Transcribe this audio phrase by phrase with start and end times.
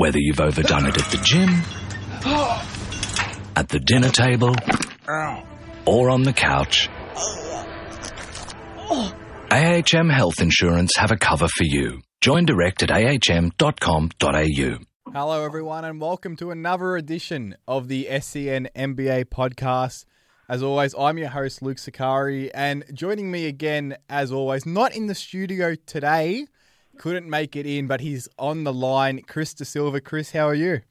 [0.00, 1.50] Whether you've overdone it at the gym,
[3.54, 4.54] at the dinner table,
[5.84, 6.88] or on the couch,
[9.50, 12.00] AHM Health Insurance have a cover for you.
[12.22, 14.78] Join direct at ahm.com.au.
[15.12, 20.06] Hello, everyone, and welcome to another edition of the SEN NBA podcast.
[20.48, 25.08] As always, I'm your host, Luke Sicari, and joining me again, as always, not in
[25.08, 26.46] the studio today,
[27.00, 30.02] couldn't make it in, but he's on the line, Chris De Silva.
[30.02, 30.82] Chris, how are you?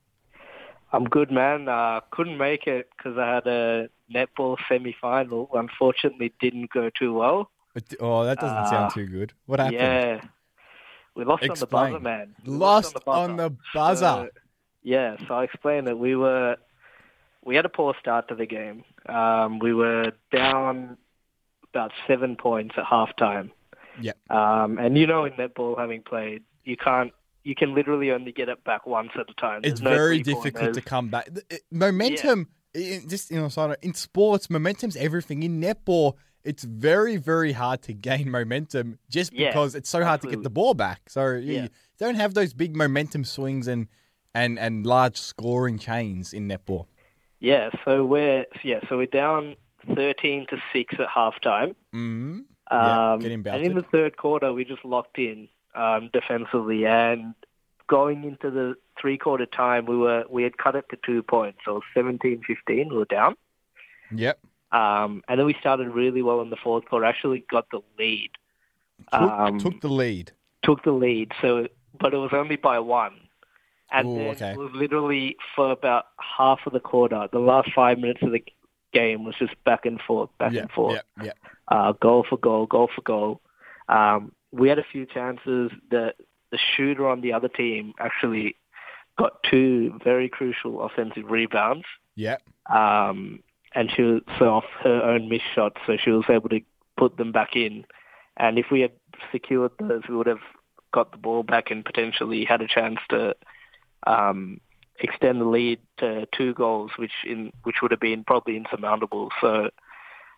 [0.92, 1.70] I'm good, man.
[1.70, 5.52] Uh, couldn't make it because I had a netball semi-final.
[5.54, 7.52] Unfortunately, didn't go too well.
[8.00, 9.34] Oh, that doesn't Uh, sound too good.
[9.46, 9.76] What happened?
[9.78, 10.22] Yeah,
[11.14, 12.34] we lost on the buzzer, man.
[12.44, 14.00] We Lost on the buzzer.
[14.02, 14.30] So,
[14.82, 16.58] yeah, so I explained that we were
[17.46, 18.84] we had a poor start to the game.
[19.08, 20.98] Um, we were down
[21.72, 23.52] about seven points at halftime.
[24.02, 24.18] Yep.
[24.32, 27.12] Um, and you know, in netball, having played, you can't.
[27.44, 29.62] You can literally only get it back once at a time.
[29.64, 31.26] It's no very difficult to come back.
[31.34, 35.42] The- it- Momentum, just you know, in sports, momentum's everything.
[35.44, 40.22] In netball, it's very, very hard to gain momentum just Yeah, because it's so hard
[40.22, 41.10] to get the ball back.
[41.10, 41.68] So you Yeah.
[41.98, 43.88] don't have those big momentum swings and
[44.36, 46.86] and and large scoring chains in netball.
[47.40, 49.56] Yeah, so we're yeah, so we're down
[49.96, 51.70] thirteen to six at halftime.
[51.96, 52.40] Mm-hmm.
[52.72, 57.34] Yeah, Um, in the third quarter, we just locked in um, defensively, and
[57.88, 61.60] going into the three quarter time, we were we had cut it to two points,
[61.66, 63.36] so 17-15, we were down.
[64.14, 64.40] Yep.
[64.72, 67.06] Um, and then we started really well in the fourth quarter.
[67.06, 68.30] Actually, got the lead,
[69.12, 70.32] Took, Um, took the lead.
[70.62, 71.32] took the lead.
[71.42, 71.68] So,
[72.00, 73.16] but it was only by one.
[73.92, 74.52] And Ooh, then okay.
[74.52, 77.28] it was literally for about half of the quarter.
[77.32, 78.44] The last five minutes of the
[78.94, 80.62] game was just back and forth, back Yeah.
[80.62, 81.02] and forth.
[81.18, 81.24] Yeah.
[81.26, 81.32] Yeah.
[81.68, 83.42] uh, goal for goal, goal for goal.
[83.88, 85.72] Um, we had a few chances.
[85.92, 86.14] The
[86.52, 88.56] the shooter on the other team actually
[89.20, 92.38] got two very crucial offensive rebounds, Yeah.
[92.68, 93.44] um,
[93.76, 96.62] and she was so off her own missed shots, so she was able to
[96.98, 97.86] put them back in.
[98.38, 98.94] And if we had
[99.32, 100.42] secured those, we would have
[100.92, 103.36] got the ball back and potentially had a chance to
[104.08, 104.60] um,
[105.02, 109.30] extend the lead to two goals, which in which would have been probably insurmountable.
[109.42, 109.70] So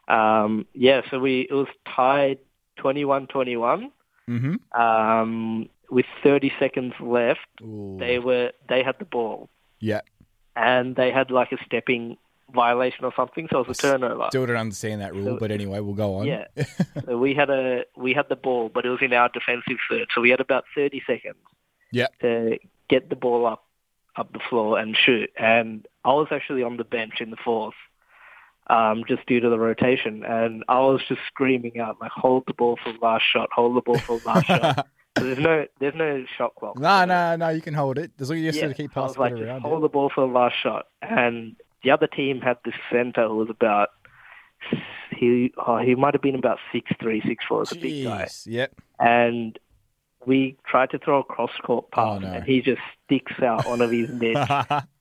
[0.08, 2.40] um, yeah, so we it was tied
[2.80, 3.92] 21-21
[4.30, 4.82] Mm-hmm.
[4.82, 7.40] um, with 30 seconds left.
[7.62, 7.98] Ooh.
[8.00, 9.50] They were they had the ball
[9.80, 10.02] Yeah.
[10.56, 12.18] and they had like a stepping
[12.54, 14.28] violation or something, so it was a turnover.
[14.30, 16.28] Still don't understand that rule, So- but anyway, we'll go on.
[16.28, 16.46] Yeah.
[17.06, 20.08] so we had a we had the ball, but it was in our defensive third,
[20.14, 21.36] so we had about 30 seconds
[21.92, 22.08] Yeah.
[22.22, 22.58] to
[22.90, 23.66] get the ball up
[24.16, 25.30] up the floor and shoot.
[25.38, 27.76] And I was actually on the bench in the fourth,
[28.68, 32.54] um, just due to the rotation, and I was just screaming out like, "Hold the
[32.54, 33.50] ball for the last shot!
[33.54, 36.80] Hold the ball for the last shot!" So there's no there's no shot clock.
[36.80, 38.12] No, no, no, you can hold it.
[38.18, 39.60] As long as you Yeah, keep passing like, it around.
[39.60, 40.86] hold the ball for the last shot.
[41.02, 43.90] And the other team had this center who was about
[45.18, 47.64] he oh, he might have been about six three, six four.
[47.64, 48.30] It's a big guy.
[48.46, 48.72] Yep.
[49.00, 49.60] And
[50.26, 52.28] we tried to throw a cross court pass, Oh, no.
[52.28, 54.52] and he just sticks out one of his mitts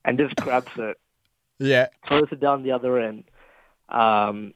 [0.05, 0.97] and just grabs it,
[1.59, 1.87] yeah.
[2.07, 3.23] throws it down the other end,
[3.89, 4.53] um,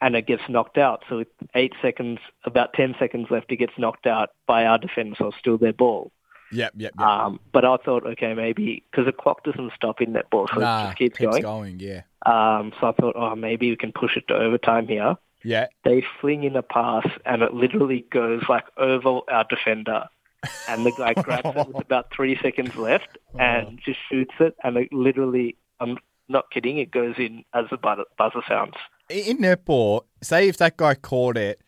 [0.00, 1.04] and it gets knocked out.
[1.08, 5.16] So with eight seconds, about ten seconds left, it gets knocked out by our defense,
[5.18, 6.12] so still their ball.
[6.52, 6.72] Yep.
[6.76, 6.92] Yep.
[6.98, 7.06] yep.
[7.06, 10.82] Um, but I thought, okay, maybe because the clock doesn't stop in netball, so nah,
[10.82, 11.80] it just keeps, going.
[11.80, 12.02] Yeah.
[12.26, 15.16] Um, so I thought, oh, maybe we can push it to overtime here.
[15.44, 15.66] Yeah.
[15.84, 20.08] They fling in a pass, and it literally goes like over our defender,
[20.68, 23.76] and the guy grabs it with about three seconds left and oh.
[23.84, 28.42] just shoots it, and it literally, I'm not kidding, it goes in as the buzzer,
[28.48, 28.74] sounds.
[29.10, 31.60] In netball, say if that guy caught it,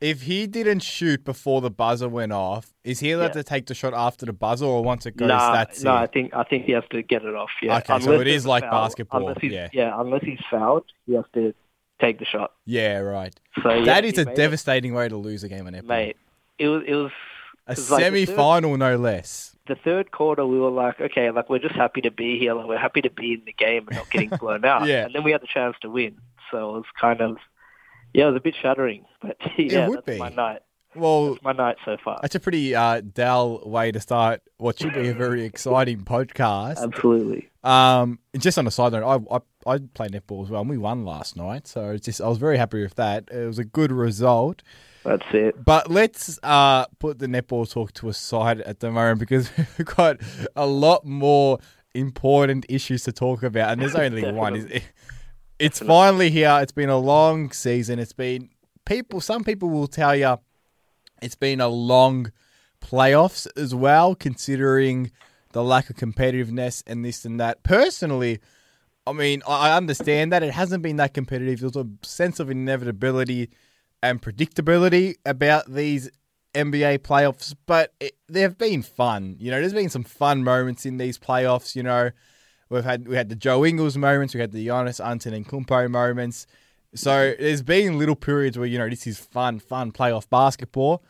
[0.00, 3.42] if he didn't shoot before the buzzer went off, is he allowed Yeah.
[3.42, 6.06] to take the shot after the buzzer, or once it goes, Nah, that's no, I
[6.08, 7.50] think I think he has to get it off.
[7.62, 8.72] Yeah, Okay, so it is like foul.
[8.72, 10.00] basketball, Unless he's, yeah.
[10.00, 11.54] unless he's fouled, he has to
[12.02, 12.52] take the shot.
[12.66, 12.98] Yeah.
[12.98, 13.34] Right.
[13.62, 14.36] So yeah, that is a made it.
[14.36, 15.84] devastating way to lose a game of netball.
[15.86, 16.16] mate.
[16.58, 17.10] It was it was
[17.66, 19.56] a like, the third- semi-final, no less.
[19.68, 22.52] the third quarter, we were like, okay, like we're just happy to be here.
[22.54, 24.86] Like we're happy to be in the game and not getting blown out.
[24.86, 25.06] Yeah.
[25.06, 26.18] And then we had the chance to win,
[26.50, 27.36] so it was kind of,
[28.12, 29.04] yeah, it was a bit shattering.
[29.22, 30.18] But yeah, would that's be.
[30.18, 30.62] my night.
[30.94, 32.18] Well, That's my night so far.
[32.20, 36.76] that's a pretty uh, dull way to start what should be a very exciting podcast.
[36.82, 37.48] Absolutely.
[37.64, 40.78] Um, just on a side note, I, I I play netball as well, and we
[40.78, 43.28] won last night, so it's just I was very happy with that.
[43.30, 44.62] It was a good result.
[45.04, 45.64] That's it.
[45.64, 49.86] But let's uh, put the netball talk to a side at the moment because we've
[49.86, 50.18] got
[50.54, 51.58] a lot more
[51.94, 54.56] important issues to talk about, and there's only one.
[54.56, 54.86] It's,
[55.58, 56.58] it's finally here.
[56.62, 57.98] It's been a long season.
[57.98, 58.50] It's been
[58.84, 59.20] people.
[59.20, 60.38] Some people will tell you
[61.20, 62.32] it's been a long
[62.80, 65.10] playoffs as well, considering
[65.52, 67.62] the lack of competitiveness and this and that.
[67.62, 68.40] Personally,
[69.06, 71.60] I mean, I understand that it hasn't been that competitive.
[71.60, 73.50] There's a sense of inevitability
[74.02, 76.10] and predictability about these
[76.54, 79.36] NBA playoffs, but it, they've been fun.
[79.38, 81.74] You know, there's been some fun moments in these playoffs.
[81.74, 82.10] You know,
[82.68, 86.46] we've had we had the Joe Ingles moments, we had the Giannis Antetokounmpo moments.
[86.94, 91.02] So there's been little periods where you know this is fun, fun playoff basketball,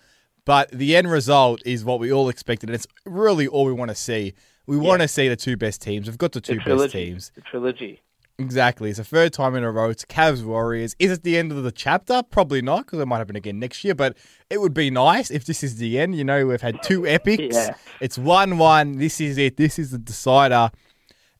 [0.44, 2.68] but the end result is what we all expected.
[2.68, 4.34] And it's really all we want to see.
[4.66, 6.06] We want to see the two best teams.
[6.06, 7.32] We've got the two The best teams.
[7.34, 8.00] The trilogy.
[8.38, 8.88] Exactly.
[8.88, 9.90] It's the third time in a row.
[9.90, 10.96] It's Cavs Warriors.
[10.98, 12.22] Is it the end of the chapter?
[12.22, 13.94] Probably not, because it might happen again next year.
[13.94, 14.16] But
[14.50, 16.16] it would be nice if this is the end.
[16.16, 17.54] You know, we've had two epics.
[17.54, 17.74] Yeah.
[18.00, 18.98] It's one one.
[18.98, 19.56] This is it.
[19.56, 20.70] This is the decider.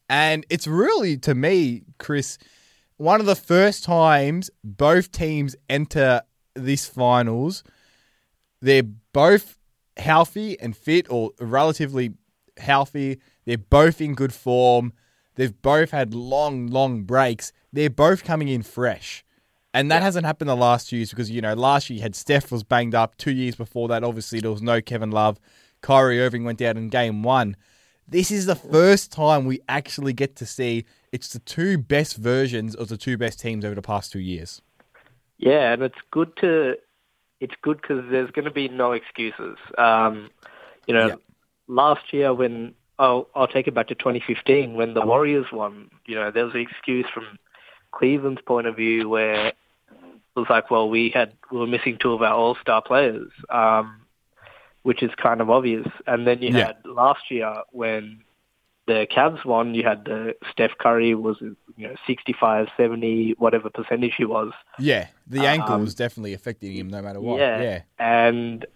[0.09, 2.37] And it's really, to me, Chris,
[2.99, 6.23] one of the first times both teams enter
[6.55, 7.65] this finals.
[8.61, 8.83] They're
[9.13, 9.59] both
[9.97, 12.13] healthy and fit, or relatively
[12.63, 13.21] healthy.
[13.45, 14.93] They're both in good form.
[15.35, 17.53] They've both had long, long breaks.
[17.73, 19.25] They're both coming in fresh.
[19.75, 22.15] And that hasn't happened the last two years because, you know, last year you had
[22.15, 23.17] Steph was banged up.
[23.17, 25.39] Two years before that, obviously, there was no Kevin Love.
[25.81, 27.57] Kyrie Irving went out in game one.
[28.07, 32.75] This is the first time we actually get to see it's the two best versions
[32.75, 34.61] of the two best teams over the past two years.
[35.39, 36.77] Yeah, and it's good to
[37.41, 39.57] it's good because there's going to be no excuses.
[39.79, 40.31] Um,
[40.87, 41.15] you know, Yeah.
[41.69, 45.91] Last year when oh, I'll take it back to 2015 when the Warriors won.
[46.07, 47.25] You know, there was an excuse from
[47.91, 49.55] Cleveland's point of view where it
[50.37, 54.03] was like, well, we had we were missing two of our All Star players, um,
[54.83, 55.87] which is kind of obvious.
[56.07, 56.67] And then you Yeah.
[56.69, 58.23] had last year when
[58.87, 61.57] the Cavs won, you had the Steph Curry was you
[61.89, 64.53] know 65, 70, whatever percentage he was.
[64.79, 67.39] Yeah, the ankle Um, was definitely affecting him no matter what.
[67.39, 67.63] Yeah.
[67.63, 67.81] yeah.
[67.99, 68.67] and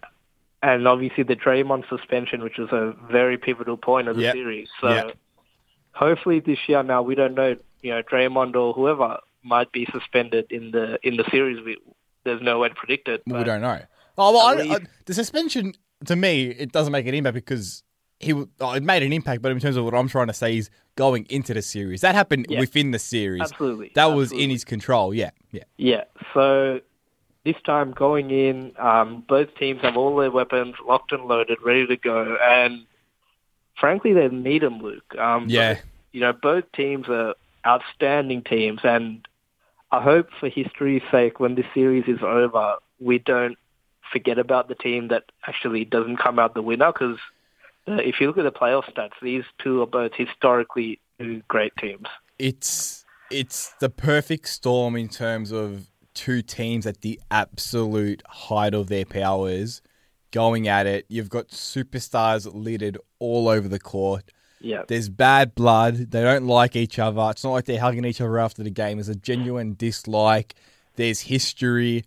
[0.63, 4.33] and obviously the Draymond suspension, which was a very pivotal point of the Yep.
[4.33, 4.69] series.
[4.81, 5.17] So Yep.
[5.93, 10.45] hopefully this year, now we don't know, you know, Draymond or whoever might be suspended
[10.51, 11.63] in the in the series.
[11.63, 11.77] We,
[12.23, 13.23] there's no way to predict it.
[13.25, 13.79] we don't know.
[14.17, 15.73] Oh well, I, I, the suspension
[16.05, 17.83] to me it doesn't make an impact because
[18.19, 20.57] he oh, it made an impact, but in terms of what I'm trying to say
[20.57, 22.59] is going into the series that happened Yeah.
[22.59, 23.43] within the series.
[23.43, 25.13] Absolutely, that was in his control.
[25.13, 26.03] Yeah, yeah, Yeah.
[26.33, 26.81] So
[27.47, 31.87] this time going in, um, both teams have all their weapons locked and loaded, ready
[31.87, 32.85] to go, and
[33.79, 35.15] frankly, they need them, Luke.
[35.17, 35.75] Um, Yeah.
[35.75, 37.35] but, you know, both teams are
[37.65, 39.25] outstanding teams, and
[39.91, 43.57] I hope for history's sake, when this series is over, we don't
[44.11, 47.19] forget about the team that actually doesn't come out the winner, because
[47.87, 51.73] uh, if you look at the playoff stats, these two are both historically two great
[51.77, 52.07] teams.
[52.39, 58.87] it's it's the perfect storm in terms of two teams at the absolute height of
[58.87, 59.83] their powers
[60.31, 61.05] going at it.
[61.07, 64.31] You've got superstars littered all over the court.
[64.59, 64.81] Yeah.
[64.87, 66.09] There's bad blood.
[66.11, 67.29] They don't like each other.
[67.29, 68.97] It's not like they're hugging each other after the game.
[68.97, 70.55] There's a genuine dislike.
[70.95, 72.03] There's history,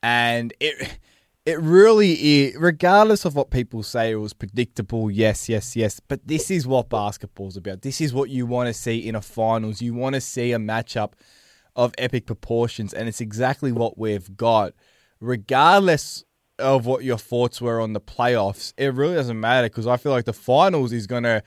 [0.00, 0.98] and it
[1.44, 2.56] it really is.
[2.56, 5.10] Regardless of what people say, it was predictable.
[5.10, 5.98] Yes, yes, yes.
[5.98, 7.82] But this is what basketball's about.
[7.82, 9.82] This is what you want to see in a finals.
[9.82, 11.14] You want to see a matchup
[11.76, 14.72] of epic proportions, and it's exactly what we've got.
[15.20, 16.24] Regardless
[16.58, 20.12] of what your thoughts were on the playoffs, it really doesn't matter because I feel
[20.12, 21.42] like the finals is going to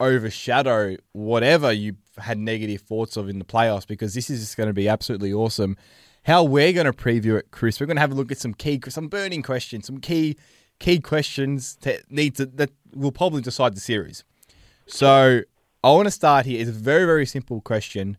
[0.00, 4.66] overshadow whatever you had negative thoughts of in the playoffs because this is just going
[4.66, 5.76] to be absolutely awesome.
[6.24, 7.80] How we're going to preview it, Chris?
[7.80, 10.36] We're going to have a look at some key, some burning questions, some key,
[10.78, 14.24] key questions that need to that will probably decide the series.
[14.86, 15.42] So
[15.84, 16.60] I want to start here.
[16.60, 18.16] It's a very, very simple question,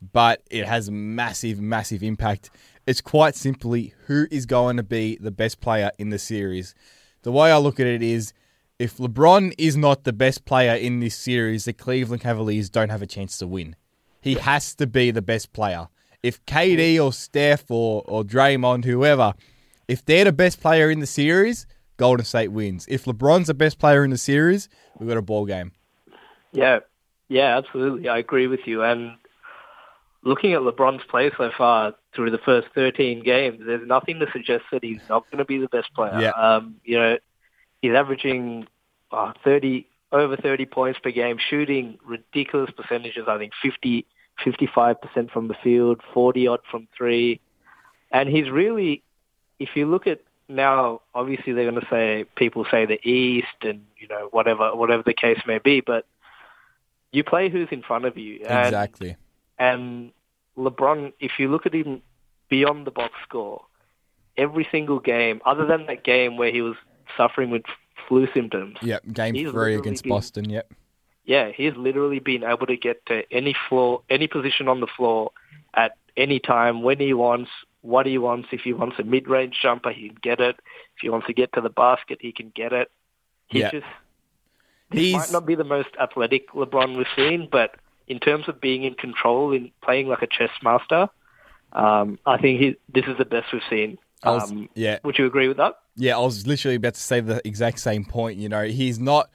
[0.00, 2.50] but it has massive, massive impact.
[2.86, 6.74] It's quite simply who is going to be the best player in the series.
[7.22, 8.32] The way I look at it is
[8.78, 13.02] if LeBron is not the best player in this series, the Cleveland Cavaliers don't have
[13.02, 13.74] a chance to win.
[14.20, 15.88] He has to be the best player.
[16.22, 19.34] If KD or Steph or, or Draymond, whoever,
[19.88, 22.86] if they're the best player in the series, Golden State wins.
[22.88, 25.72] If LeBron's the best player in the series, we've got a ball game.
[26.52, 26.80] Yeah,
[27.28, 28.08] yeah, absolutely.
[28.08, 28.82] I agree with you.
[28.82, 29.16] And
[30.26, 34.64] looking at LeBron's play so far through the first 13 games, there's nothing to suggest
[34.72, 36.18] that he's not going to be the best player.
[36.20, 36.30] Yeah.
[36.30, 37.18] Um, you know,
[37.80, 38.66] he's averaging
[39.12, 43.24] uh, 30 over 30 points per game, shooting ridiculous percentages.
[43.28, 44.04] I think 50,
[44.44, 47.40] 55% from the field, 40 odd from three,
[48.10, 49.02] and he's really,
[49.58, 53.84] if you look at now, obviously they're going to say people say the East and
[53.98, 56.06] you know whatever whatever the case may be, but
[57.12, 58.44] you play who's in front of you.
[58.46, 59.16] And, exactly.
[59.58, 60.12] And
[60.56, 62.02] LeBron, if you look at him
[62.48, 63.64] beyond the box score,
[64.36, 66.76] every single game, other than that game where he was
[67.16, 67.62] suffering with
[68.08, 68.76] flu symptoms.
[68.82, 70.50] Yep, game three against been- Boston.
[70.50, 70.72] Yep.
[71.24, 75.32] Yeah, he's literally been able to get to any floor, any position on the floor
[75.74, 78.48] at any time when he wants, what he wants.
[78.52, 80.54] If he wants a mid-range jumper, he can get it.
[80.94, 82.92] If he wants to get to the basket, he can get it.
[83.48, 83.70] He Yeah.
[83.72, 83.86] just
[84.92, 87.74] he might not be the most athletic LeBron we've seen, but
[88.08, 91.08] in terms of being in control, in playing like a chess master,
[91.72, 93.98] um, I think he, this is the best we've seen.
[94.24, 94.98] Was- Um, yeah.
[95.04, 95.74] would you agree with that?
[95.96, 98.38] Yeah, I was literally about to say the exact same point.
[98.38, 99.30] You know, he's not,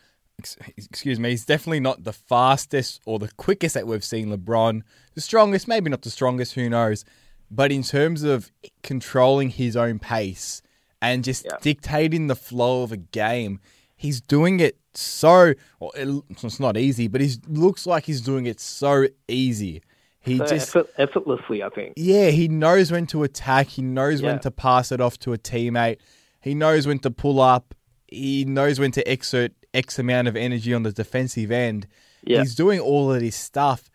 [0.77, 4.81] excuse me, he's definitely not the fastest or the quickest that we've seen LeBron.
[5.15, 7.03] The strongest, maybe not the strongest, who knows.
[7.49, 8.51] But in terms of
[8.83, 10.61] controlling his own pace
[11.01, 11.57] and just Yeah.
[11.61, 13.59] dictating the flow of a game,
[14.01, 18.45] he's doing it so, well, it, it's not easy, but he looks like he's doing
[18.45, 19.81] it so easy.
[20.19, 21.93] He So just effort, effortlessly, I think.
[21.97, 23.67] yeah, he knows when to attack.
[23.67, 25.97] He knows when to pass it off to a teammate.
[26.41, 27.73] He knows when to pull up.
[28.07, 31.87] He knows when to exert X amount of energy on the defensive end.
[32.23, 32.39] Yeah.
[32.39, 33.89] He's doing all of this stuff,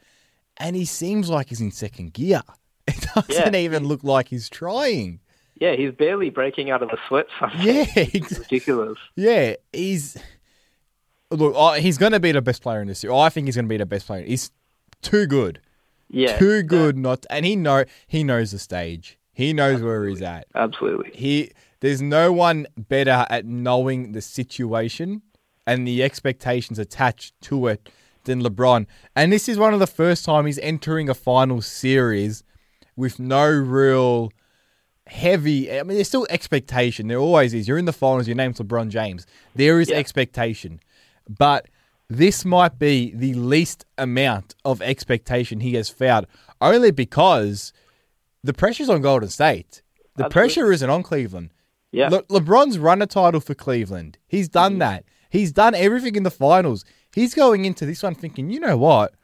[0.57, 2.43] and he seems like he's in second gear.
[2.89, 3.61] It doesn't Yeah.
[3.67, 5.19] even look like he's trying.
[5.59, 7.27] Yeah, he's barely breaking out of the sweat.
[7.59, 8.99] Yeah, It's ridiculous.
[9.17, 10.17] yeah, he's
[11.31, 11.79] look.
[11.79, 13.13] He's going to be the best player in this year.
[13.13, 14.25] I think he's going to be the best player.
[14.25, 14.51] He's
[15.03, 15.61] too good,
[16.09, 19.19] Yeah, too good not, and he know he knows the stage.
[19.33, 20.47] He knows where he's at.
[20.55, 21.11] absolutely.
[21.15, 25.21] he there's no one better at knowing the situation
[25.67, 27.91] and the expectations attached to it
[28.25, 28.87] than LeBron.
[29.15, 32.45] And this is one of the first time he's entering a final series
[32.97, 34.33] with no real
[35.07, 37.09] heavy I mean there's still expectation.
[37.09, 37.69] There always is.
[37.69, 39.27] You're in the finals, your name's LeBron James.
[39.55, 39.97] There is Yeah.
[39.97, 40.81] expectation.
[41.29, 41.67] But
[42.09, 46.27] this might be the least amount of expectation he has found
[46.61, 47.73] only because
[48.45, 49.83] the pressure's on Golden State.
[50.17, 50.33] The Absolutely.
[50.33, 51.51] pressure isn't on Cleveland.
[51.93, 54.19] Yeah, Le- LeBron's run a title for Cleveland.
[54.27, 54.79] He's done Mm-hmm.
[54.81, 55.05] that.
[55.31, 56.85] He's done everything in the finals.
[57.15, 59.15] He's going into this one thinking, you know what?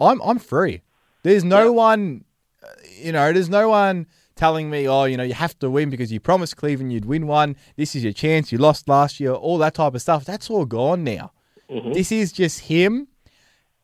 [0.00, 0.82] I'm I'm free.
[1.22, 1.70] There's no Yeah.
[1.70, 2.24] one,
[2.62, 2.66] uh,
[3.00, 6.10] you know, there's no one telling me, oh, you know, you have to win because
[6.12, 7.56] you promised Cleveland you'd win one.
[7.76, 8.52] This is your chance.
[8.52, 9.32] You lost last year.
[9.32, 10.24] All that type of stuff.
[10.24, 11.32] That's all gone now.
[11.70, 11.92] Mm-hmm.
[11.92, 13.08] This is just him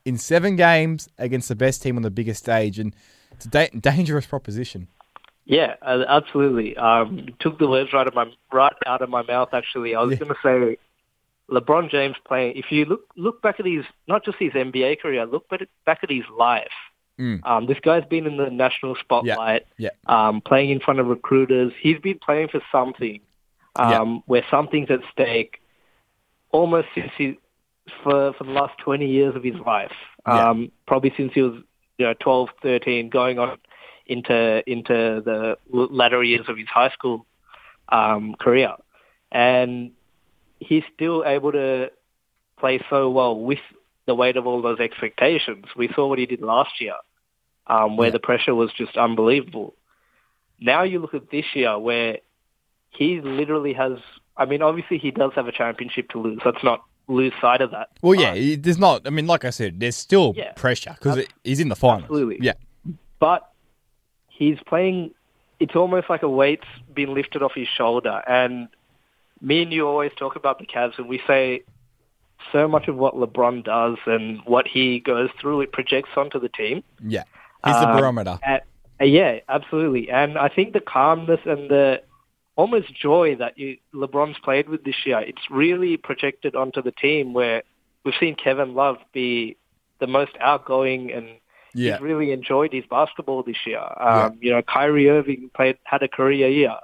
[0.04, 2.94] in seven games against the best team on the biggest stage, and
[3.32, 4.88] it's a da- dangerous proposition.
[5.44, 6.76] yeah, absolutely.
[6.76, 9.50] Um, took the words right of my right out of my mouth.
[9.54, 10.24] Actually, I was Yeah.
[10.26, 10.78] going to say,
[11.50, 12.56] LeBron James playing.
[12.56, 16.10] If you look look back at his not just his NBA career, look back at
[16.10, 16.68] his life.
[17.18, 17.44] Mm.
[17.44, 19.90] Um, this guy's been in the national spotlight, Yeah.
[20.06, 21.72] um, playing in front of recruiters.
[21.80, 23.20] He's been playing for something,
[23.76, 25.60] um, where something's at stake,
[26.50, 27.38] almost since he
[28.02, 29.92] for for the last twenty years of his life.
[30.26, 30.50] Yeah.
[30.50, 31.62] Um, probably since he was
[31.98, 33.58] you know 12, 13, going on
[34.06, 37.26] into into the latter years of his high school
[37.88, 38.74] um, career,
[39.32, 39.90] and
[40.60, 41.90] he's still able to
[42.58, 43.60] play so well with
[44.06, 45.66] the weight of all those expectations.
[45.76, 46.94] We saw what he did last year,
[47.68, 48.12] um, where Yeah.
[48.12, 49.74] the pressure was just unbelievable.
[50.60, 52.18] Now you look at this year, where
[52.90, 53.98] he literally has.
[54.36, 56.40] I mean, obviously he does have a championship to lose.
[56.44, 57.88] Let's not lose sight of that.
[58.02, 59.06] Well, yeah, it- there's not.
[59.06, 60.52] I mean, like I said, there's still Yeah.
[60.52, 62.04] pressure because he's in the finals.
[62.04, 62.38] absolutely.
[62.40, 62.54] Yeah,
[63.18, 63.50] but
[64.28, 65.12] he's playing.
[65.60, 68.22] It's almost like a weight's been lifted off his shoulder.
[68.28, 68.68] And
[69.40, 71.62] me and you always talk about the Cavs, and we say
[72.52, 76.48] so much of what LeBron does and what he goes through, it projects onto the
[76.48, 76.82] team.
[77.04, 77.24] yeah.
[77.64, 78.38] He's the Um, barometer.
[78.46, 78.58] Uh,
[79.00, 80.10] uh, yeah, absolutely.
[80.10, 82.02] And I think the calmness and the
[82.56, 87.32] almost joy that you, LeBron's played with this year, it's really projected onto the team
[87.32, 87.62] where
[88.04, 89.56] we've seen Kevin Love be
[90.00, 91.26] the most outgoing and
[91.74, 93.80] Yeah, he's really enjoyed his basketball this year.
[94.00, 94.24] Yeah.
[94.26, 96.76] Um, You know, Kyrie Irving played had a career year.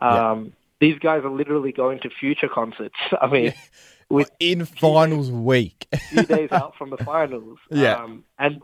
[0.00, 0.30] Yeah.
[0.32, 2.96] Um, These guys are literally going to future concerts.
[3.20, 3.54] I mean,
[4.10, 5.86] with in finals week.
[5.92, 7.58] a few days out from the finals.
[7.70, 7.94] Yeah.
[7.94, 8.60] Um, and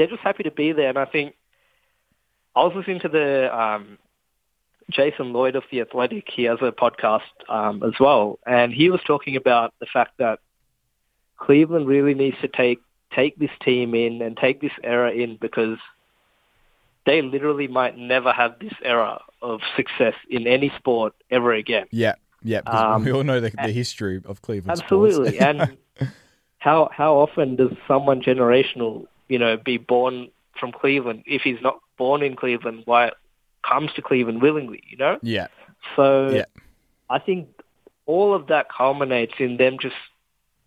[0.00, 0.88] they're just happy to be there.
[0.88, 1.34] And I think
[2.56, 3.98] I was listening to the um,
[4.88, 6.24] Jason Lloyd of The Athletic.
[6.34, 8.38] He has a podcast um, as well.
[8.46, 10.38] And he was talking about the fact that
[11.36, 12.80] Cleveland really needs to take
[13.14, 15.76] take this team in and take this era in because
[17.04, 21.86] they literally might never have this era of success in any sport ever again.
[21.90, 22.60] yeah, yeah.
[22.60, 24.80] Um, we all know the, the history of Cleveland.
[24.80, 25.38] Absolutely.
[25.40, 25.76] and
[26.58, 31.22] how how often does someone generational, you know, be born from Cleveland?
[31.26, 33.12] If he's not born in Cleveland, why
[33.66, 35.18] comes to Cleveland willingly, you know?
[35.22, 35.46] yeah,
[35.96, 36.44] So Yeah.
[37.08, 37.48] I think
[38.06, 39.96] all of that culminates in them just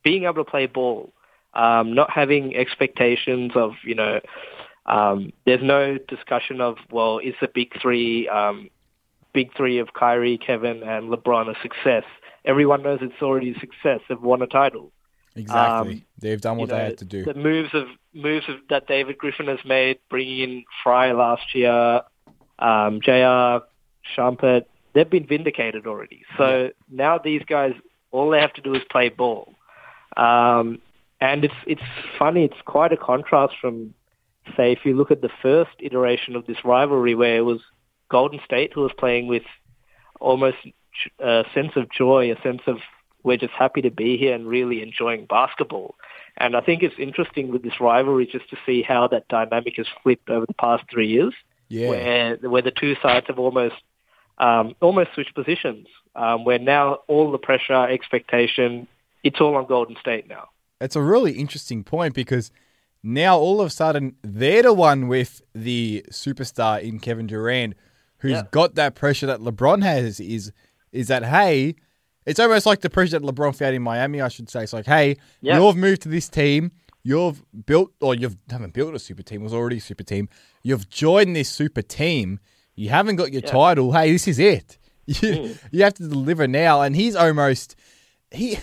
[0.04, 1.12] being able to play ball,
[1.54, 4.20] um, not having expectations of, you know,
[4.86, 8.70] um, there's no discussion of, well, is the big three, um,
[9.34, 12.04] big three of Kyrie, Kevin, and LeBron a success?
[12.46, 14.02] everyone knows it's already a success.
[14.08, 14.92] They've won a title.
[15.36, 15.94] Exactly.
[15.94, 17.24] Um, They've done what you know, they had to do.
[17.26, 22.02] The moves of moves of, that David Griffin has made, bringing in Frye last year,
[22.60, 23.66] um, Jr.
[24.16, 26.24] Shumpert, they've been vindicated already.
[26.38, 27.74] So now these guys,
[28.12, 29.54] all they have to do is play ball.
[30.16, 30.80] Um,
[31.20, 31.82] and it's it's
[32.20, 32.46] funny.
[32.46, 33.94] It's quite a contrast from,
[34.56, 37.62] say, if you look at the first iteration of this rivalry, where it was
[38.10, 39.44] Golden State who was playing with
[40.20, 40.58] almost
[41.20, 42.78] a sense of joy, a sense of
[43.24, 45.96] we're just happy to be here and really enjoying basketball.
[46.38, 49.88] And I think it's interesting with this rivalry just to see how that dynamic has
[50.02, 51.34] flipped over the past three years,
[51.70, 51.90] Yeah.
[51.90, 53.76] where where the two sides have almost
[54.40, 55.88] um, almost switched positions.
[56.16, 58.88] Um, where now all the pressure, expectation,
[59.24, 60.50] it's all on Golden State now.
[60.80, 62.52] It's a really interesting point because
[63.02, 67.76] now all of a sudden they're the one with the superstar in Kevin Durant
[68.20, 68.44] who's Yeah.
[68.52, 70.52] got that pressure that LeBron has is
[70.92, 71.76] is that hey,
[72.26, 74.64] it's almost like the pressure that LeBron felt in Miami, I should say.
[74.64, 75.60] It's like, hey, Yeah.
[75.60, 76.72] you've moved to this team,
[77.04, 80.30] you've built or you haven't built a super team, it was already a super team.
[80.64, 82.40] You've joined this super team.
[82.76, 83.52] You haven't got your Yeah.
[83.52, 83.92] title.
[83.94, 84.78] Hey, this is it.
[85.06, 85.58] You, Mm.
[85.72, 86.82] you have to deliver now.
[86.82, 87.76] And he's almost
[88.32, 88.58] he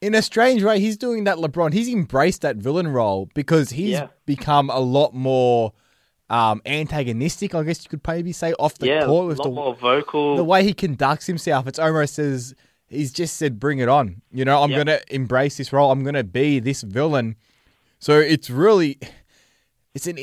[0.00, 1.72] in a strange way, he's doing that LeBron.
[1.72, 4.08] He's embraced that villain role because he's Yeah.
[4.26, 5.72] become a lot more
[6.28, 9.44] um, antagonistic, I guess you could maybe say, off the yeah, a court with lot
[9.44, 10.34] the, more vocal.
[10.36, 11.66] the way he conducts himself.
[11.68, 12.52] It's almost as
[12.88, 14.84] he's just said, "Bring it on." You know, I'm Yeah.
[14.84, 15.90] going to embrace this role.
[15.90, 17.36] I'm going to be this villain.
[17.98, 18.98] So it's really,
[19.94, 20.16] it's an,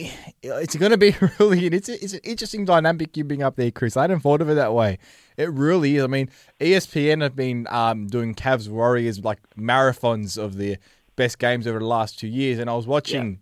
[0.44, 3.72] it's going to be really, it's a, it's an interesting dynamic you bring up there,
[3.72, 3.98] Chris.
[3.98, 5.00] I hadn't thought of it that way.
[5.38, 6.04] It really is.
[6.04, 6.30] I mean,
[6.60, 10.78] ESPN have been um, doing Cavs Warriors like marathons of the
[11.16, 13.40] best games over the last two years, and I was watching.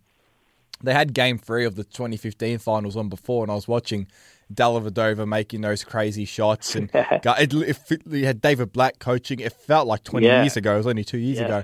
[0.84, 4.08] They had Game Three of the 2015 finals on before, and I was watching
[4.54, 9.40] Dellavedova making those crazy shots, and it, it, you had David Blatt coaching.
[9.40, 10.42] It felt like 20 Yeah.
[10.44, 10.74] years ago.
[10.76, 11.46] It was only two years Yeah.
[11.46, 11.64] ago.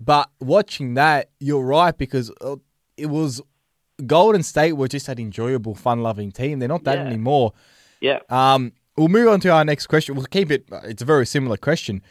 [0.00, 2.56] But watching that, you're right because uh,
[2.96, 3.40] it was
[4.06, 6.58] Golden State were just an enjoyable, fun-loving team.
[6.58, 7.06] They're not that Yeah.
[7.06, 7.52] anymore.
[8.00, 10.16] yeah, Um, we'll move on to our next question.
[10.16, 10.64] We'll keep it.
[10.84, 12.02] It's a very similar question.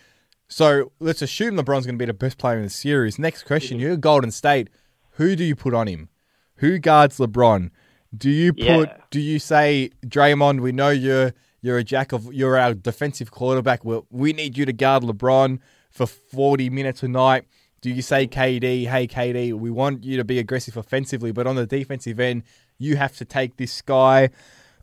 [0.47, 3.19] So let's assume LeBron's going to be the best player in the series.
[3.19, 3.86] Next question: Mm-hmm.
[3.88, 4.69] You're Golden State.
[5.15, 6.09] Who do you put on him?
[6.57, 7.71] Who guards LeBron?
[8.15, 8.63] Do you put?
[8.89, 8.97] Yeah.
[9.10, 10.60] Do you say Draymond?
[10.62, 12.34] We know you're you're a jack of.
[12.34, 13.86] You're our defensive quarterback.
[13.86, 17.45] We we need you to guard LeBron for 40 minutes a night.
[17.82, 18.88] Do you say KD?
[18.88, 22.43] Hey KD, we want you to be aggressive offensively, but on the defensive end,
[22.78, 24.30] you have to take this guy.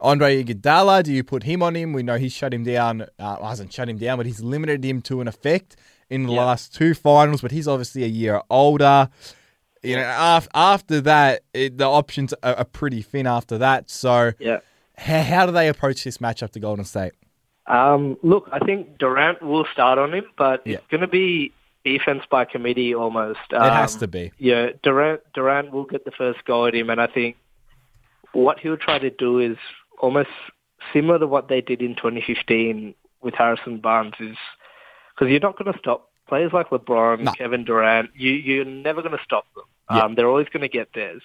[0.01, 1.93] Andre Iguodala, do you put him on him?
[1.93, 3.07] We know he's shut him down.
[3.19, 5.77] Uh, hasn't shut him down, but he's limited him to an effect
[6.09, 6.45] in the Yeah.
[6.45, 7.41] last two finals.
[7.41, 9.09] But he's obviously a year older.
[9.83, 13.27] You know, after, after that, it, the options are, are pretty thin.
[13.27, 14.59] After that, so yeah.
[14.97, 17.13] how, how do they approach this matchup to Golden State?
[17.67, 20.77] Um, look, I think Durant will start on him, but Yeah.
[20.79, 21.53] it's going to be
[21.85, 23.41] defense by committee almost.
[23.51, 24.33] it has Um, to be.
[24.39, 27.37] Yeah, Durant Durant will get the first go at him, and I think
[28.33, 29.57] what he'll try to do is
[30.01, 30.31] almost
[30.93, 34.37] similar to what they did in 2015 with Harrison Barnes, is
[35.15, 37.33] because you're not going to stop players like LeBron, No.
[37.33, 38.11] Kevin Durant.
[38.15, 39.65] You you're never going to stop them.
[39.91, 40.05] Yeah.
[40.05, 41.23] Um, they're always going to get theirs.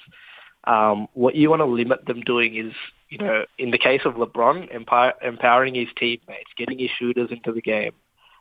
[0.65, 2.73] Um, what you want to limit them doing is,
[3.09, 7.51] you know, in the case of LeBron, empower, empowering his teammates, getting his shooters into
[7.51, 7.91] the game,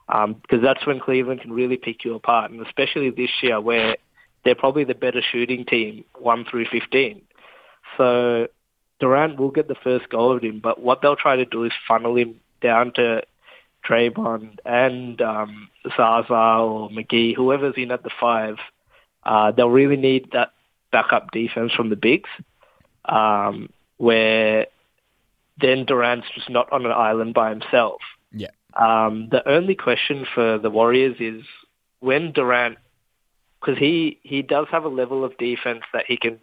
[0.07, 3.97] because that's when Cleveland can really pick you apart, and especially this year where
[4.45, 7.23] they're probably the better shooting team, one through fifteen.
[7.97, 8.47] So
[9.01, 11.73] Durant will get the first goal of him, but what they'll try to do is
[11.89, 13.25] funnel him down to
[13.89, 18.57] Draymond and um, Zaza or McGee, whoever's in at the five.
[19.25, 20.53] Uh, they'll really need that
[20.91, 22.29] backup defense from the bigs,
[23.07, 24.67] um, where
[25.61, 28.01] then Durant's just not on an island by himself.
[28.33, 28.51] Yeah.
[28.75, 31.45] Um, the only question for the Warriors is
[32.01, 32.79] when Durant,
[33.61, 36.41] because he, he does have a level of defense that he can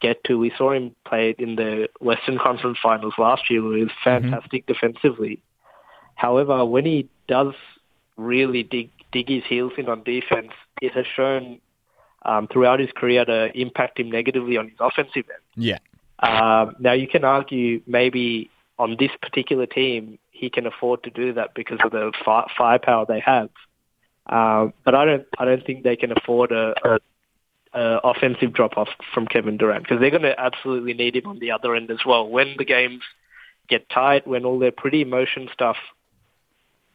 [0.00, 0.38] get to.
[0.38, 3.92] We saw him play it in the Western Conference Finals last year where he was
[4.04, 5.40] fantastic defensively.
[6.14, 7.54] However, when he does
[8.16, 11.60] really dig, dig his heels in on defense, it has shown
[12.24, 15.42] um, throughout his career to impact him negatively on his offensive end.
[15.56, 15.78] Yeah.
[16.18, 21.32] Um, now you can argue maybe on this particular team he can afford to do
[21.34, 23.50] that because of the fi- firepower they have.
[24.26, 26.98] Um, but I don't, I don't think they can afford a, a,
[27.78, 31.38] a offensive drop off from Kevin Durant because they're going to absolutely need him on
[31.38, 32.28] the other end as well.
[32.28, 33.02] When the games
[33.68, 35.76] get tight, when all their pretty motion stuff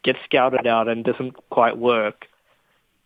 [0.03, 2.27] gets scouted out and doesn't quite work,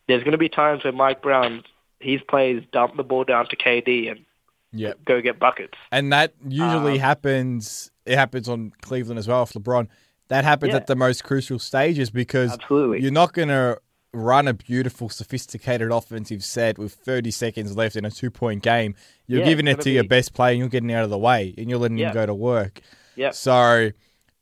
[0.08, 1.64] there's going to be times where Mike Brown,
[2.00, 4.26] his plays dump the ball down to KD and
[4.72, 4.94] Yeah.
[5.06, 5.78] go get buckets.
[5.92, 7.92] And that usually Um, happens.
[8.06, 9.44] It happens on Cleveland as well.
[9.44, 9.88] If LeBron,
[10.30, 10.78] that happens Yeah.
[10.78, 13.02] at the most crucial stages because Absolutely.
[13.02, 13.80] you're not going to
[14.14, 18.94] run a beautiful, sophisticated offensive set with 30 seconds left in a two point game.
[19.28, 21.54] You're Yeah, giving it to your best player and you're getting out of the way
[21.58, 22.10] and you're letting Yeah.
[22.10, 22.82] him go to work.
[23.16, 23.30] Yeah.
[23.32, 23.92] So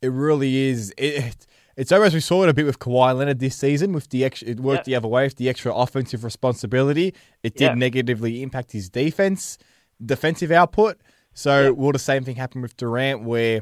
[0.01, 0.91] it really is.
[0.97, 1.45] It,
[1.79, 4.23] it- it's almost we saw it a bit with Kawhi Leonard this season with the
[4.25, 4.49] extra.
[4.49, 4.93] It worked Yeah.
[4.93, 7.13] the other way with the extra offensive responsibility.
[7.43, 7.73] It did Yeah.
[7.73, 9.57] negatively impact his defense,
[10.05, 10.97] defensive output.
[11.33, 11.69] So Yeah.
[11.69, 13.61] will the same thing happen with Durant, where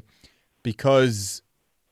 [0.63, 1.41] because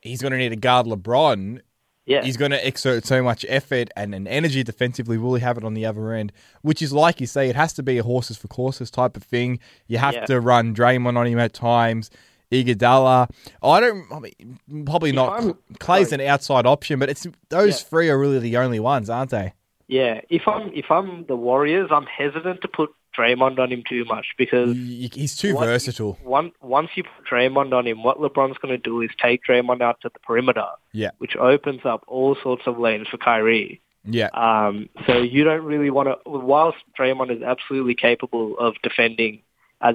[0.02, 1.60] he's going to need to guard LeBron,
[2.06, 2.22] yeah.
[2.22, 5.18] he's going to exert so much effort and, and energy defensively.
[5.18, 6.32] Will he have it on the other end?
[6.62, 9.22] Which is like you say, it has to be a horses for courses type of
[9.22, 9.58] thing.
[9.86, 10.24] You have Yeah.
[10.26, 12.10] to run Draymond on him at times.
[12.52, 13.28] Iguodala.
[13.62, 14.06] I don't.
[14.12, 15.40] I mean, probably not.
[15.40, 16.22] I'm- Klay's sorry.
[16.24, 17.88] an outside option, but it's those Yeah.
[17.88, 19.52] three are really the only ones, aren't they?
[19.88, 24.04] Yeah, if I'm if I'm the Warriors, I'm hesitant to put Draymond on him too
[24.04, 26.18] much because He's too What- versatile.
[26.22, 29.80] one, once you put Draymond on him, what LeBron's going to do is take Draymond
[29.80, 33.80] out to the perimeter, Yeah, which opens up all sorts of lanes for Kyrie.
[34.04, 36.18] yeah, Um, so you don't really want to.
[36.28, 39.40] Whilst Draymond is absolutely capable of defending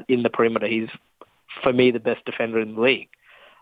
[0.07, 0.89] in the perimeter, he's
[1.63, 3.09] for me the best defender in the league.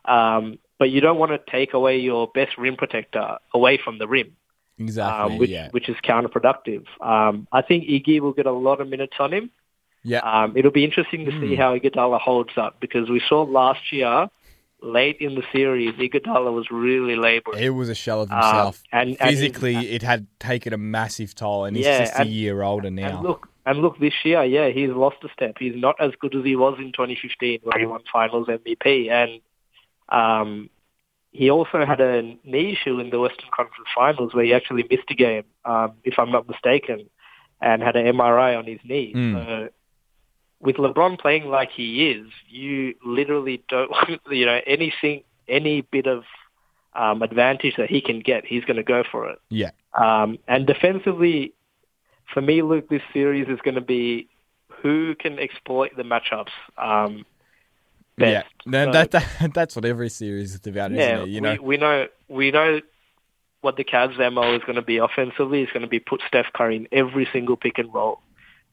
[0.06, 4.08] Um, but you don't want to take away your best rim protector away from the
[4.08, 4.36] rim.
[4.80, 5.34] exactly.
[5.34, 6.86] um, which yeah, which is counterproductive.
[7.02, 9.50] Um, I think Iggy will get a lot of minutes on him.
[10.04, 11.42] yeah, Um, it'll be interesting to Hmm.
[11.42, 14.30] see how Iguodala holds up because we saw last year,
[14.82, 17.62] late in the series, Iguodala was really labouring.
[17.62, 18.84] It was a shell of Um, himself.
[18.94, 22.26] and- and he's- Physically, it had taken a massive toll, and he's Yeah, just a
[22.26, 23.18] year older now.
[23.18, 25.58] And look, and look, this year, yeah, he's lost a step.
[25.60, 29.42] He's not as good as he was in 2015 when he won Finals MVP, and
[30.10, 30.72] um,
[31.32, 35.12] he also had a knee issue in the Western Conference Finals where he actually missed
[35.12, 37.12] a game, um, if I'm not mistaken,
[37.62, 39.14] and had an MRI on his knee.
[39.16, 39.34] Mm.
[39.34, 39.70] So
[40.60, 43.92] with LeBron playing like he is, you literally don't,
[44.32, 46.24] you know, anything, any bit of
[46.96, 49.38] um, advantage that he can get, he's going to go for it.
[49.50, 51.54] yeah, Um, and defensively,
[52.34, 54.28] for me, Luke, this series is going to be
[54.82, 57.26] who can exploit the matchups um,
[58.28, 58.44] yeah.
[58.66, 61.30] No, So, that, that that's what every series is about, yeah, isn't it?
[61.30, 62.82] You know, we, we know we know
[63.62, 65.62] what the Cavs' MO is going to be offensively.
[65.62, 68.20] It's going to be put Steph Curry in every single pick and roll.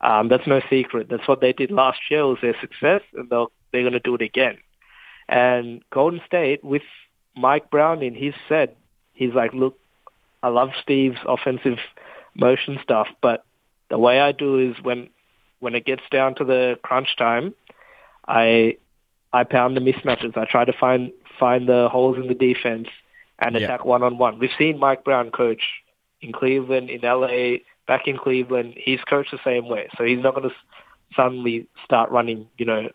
[0.01, 1.09] Um, that's no secret.
[1.09, 2.21] That's what they did last year.
[2.21, 4.59] It was their success, and they'll, they're going to do it again.
[5.29, 6.83] And Golden State, with
[7.35, 8.77] Mike Brown in, he's said,
[9.14, 9.79] he's like, look,
[10.42, 11.79] I love Steve's offensive
[12.35, 13.45] motion stuff, but
[13.90, 15.09] the way I do is when
[15.61, 17.55] when it gets down to the crunch time,
[18.27, 18.77] I
[19.33, 20.37] I pound the mismatches.
[20.37, 22.88] I try to find find the holes in the defense
[23.38, 24.38] and attack one on one.
[24.38, 25.62] We've seen Mike Brown coach
[26.20, 28.75] in Cleveland, in LA, back in Cleveland.
[28.77, 30.55] He's coached the same way, so he's not going to
[31.14, 32.88] suddenly start running, you know,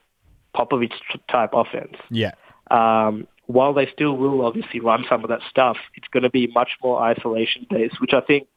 [0.56, 0.94] Popovich
[1.30, 1.96] type offense.
[2.10, 2.32] yeah,
[2.70, 6.48] Um, while they still will obviously run some of that stuff, it's going to be
[6.48, 8.48] much more isolation based, which I think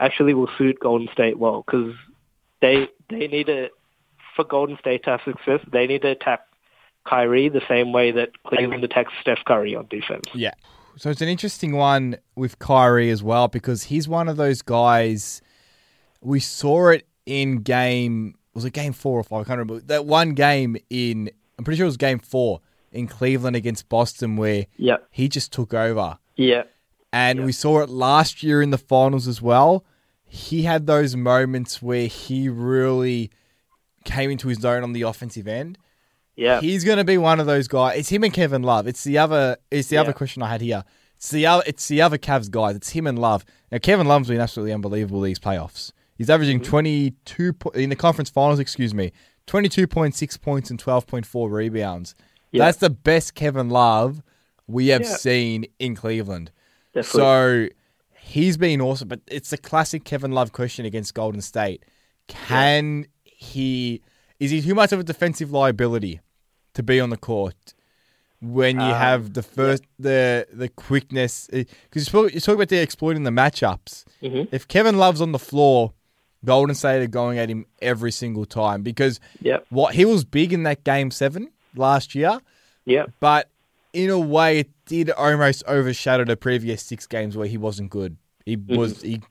[0.00, 1.94] actually will suit Golden State well because
[2.60, 3.68] they they need to
[4.36, 6.40] for Golden State to have success, they need to attack
[7.06, 10.26] Kyrie the same way that Cleveland attacks Steph Curry on defense.
[10.34, 10.52] yeah.
[10.96, 15.40] So it's an interesting one with Kyrie as well because he's one of those guys.
[16.20, 18.34] We saw it in game.
[18.54, 19.42] Was it game four or five?
[19.42, 19.80] I can't remember.
[19.86, 21.30] That one game in.
[21.58, 22.60] I'm pretty sure it was game four
[22.92, 26.18] in Cleveland against Boston where Yeah, he just took over.
[26.36, 26.64] yeah,
[27.12, 27.44] And Yeah.
[27.46, 29.84] we saw it last year in the finals as well.
[30.32, 33.30] He had those moments where he really
[34.04, 35.76] came into his zone on the offensive end.
[36.36, 37.98] yeah, He's going to be one of those guys.
[37.98, 38.86] It's him and Kevin Love.
[38.86, 39.56] It's the other.
[39.70, 40.84] It's the other question I had here.
[41.16, 41.62] It's the other.
[41.66, 42.76] It's the other Cavs guys.
[42.76, 43.44] It's him and Love.
[43.72, 45.92] Now Kevin Love's been absolutely unbelievable these playoffs.
[46.16, 46.70] He's averaging Mm-hmm.
[46.70, 48.58] twenty two po- in the conference finals.
[48.58, 49.12] Excuse me,
[49.46, 52.14] twenty two point six points and twelve point four rebounds.
[52.52, 52.64] Yeah.
[52.64, 54.22] That's the best Kevin Love
[54.66, 55.16] we have Yeah.
[55.16, 56.52] seen in Cleveland.
[56.94, 57.20] definitely.
[57.20, 57.68] So
[58.30, 61.84] he's been awesome, but it's a classic Kevin Love question against Golden State.
[62.28, 64.02] Can he?
[64.38, 66.20] Is he too much of a defensive liability
[66.74, 67.74] to be on the court
[68.40, 71.48] when you Um, have the first the the quickness?
[71.50, 74.04] Because you talk about the exploiting the matchups.
[74.22, 74.48] Mhm.
[74.52, 75.92] If Kevin Love's on the floor,
[76.44, 80.52] Golden State are going at him every single time because yeah, what he was big
[80.52, 82.40] in that game seven last year
[82.86, 83.48] yeah, but
[83.92, 88.16] in a way, it did almost overshadow the previous six games where he wasn't good.
[88.44, 88.76] He mm-hmm.
[88.76, 89.22] was he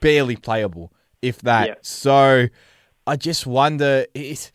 [0.00, 1.68] barely playable, if that.
[1.68, 1.74] Yeah.
[1.82, 2.48] So
[3.06, 4.52] I just wonder, it's,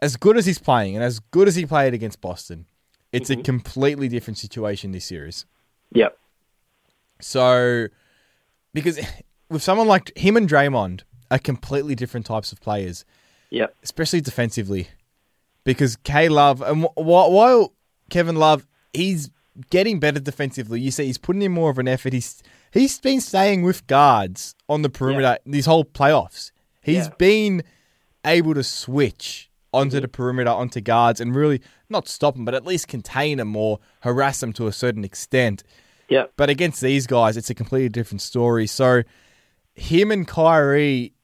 [0.00, 2.66] as good as he's playing and as good as he played against Boston,
[3.12, 3.42] it's a mm-hmm.
[3.42, 5.46] completely different situation this series.
[5.92, 6.18] Yep.
[7.20, 7.88] So
[8.74, 8.98] because
[9.48, 13.04] with someone like him and Draymond are completely different types of players
[13.50, 14.88] yeah, especially defensively,
[15.64, 17.74] because K Love and wh- wh- while
[18.08, 19.30] Kevin Love, he's
[19.68, 20.80] getting better defensively.
[20.80, 22.14] You see, he's putting in more of an effort.
[22.14, 26.50] He's he's been staying with guards on the perimeter these whole playoffs.
[26.82, 27.14] He's Yeah.
[27.18, 27.62] been
[28.24, 30.02] able to switch onto mm-hmm.
[30.02, 33.78] the perimeter, onto guards, and really not stop them, but at least contain them or
[34.00, 35.62] harass them to a certain extent.
[36.08, 36.26] Yeah.
[36.36, 38.66] But against these guys, it's a completely different story.
[38.66, 39.02] So,
[39.74, 41.14] him and Kyrie,